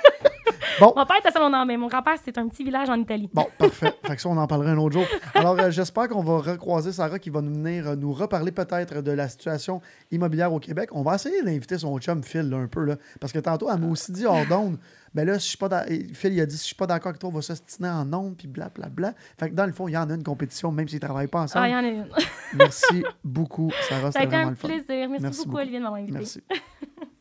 [0.80, 0.92] Bon.
[0.96, 3.28] Mon père était à mais mon grand-père, c'est un petit village en Italie.
[3.32, 3.92] Bon, parfait.
[4.06, 5.04] fait que ça, on en parlera un autre jour.
[5.34, 9.02] Alors, euh, j'espère qu'on va recroiser Sarah qui va nous venir euh, nous reparler peut-être
[9.02, 10.90] de la situation immobilière au Québec.
[10.92, 13.78] On va essayer d'inviter son chum Phil là, un peu, là, parce que tantôt, elle
[13.78, 14.78] m'a aussi dit hors d'onde,
[15.14, 16.86] ben là, si je suis pas et Phil, il a dit, si je suis pas
[16.86, 19.14] d'accord avec toi, on va s'ostiner en ondes, puis blablabla.
[19.38, 21.26] Fait que dans le fond, il y en a une compétition, même s'ils ne travaillent
[21.26, 21.66] pas Ah, ensemble.
[21.66, 22.08] il y en a une.
[22.54, 24.12] Merci beaucoup, Sarah.
[24.12, 25.08] Ça a C'était été un plaisir.
[25.08, 25.60] Merci, Merci beaucoup, beaucoup.
[25.60, 26.18] Olivier, de m'avoir invité.
[26.18, 26.42] Merci.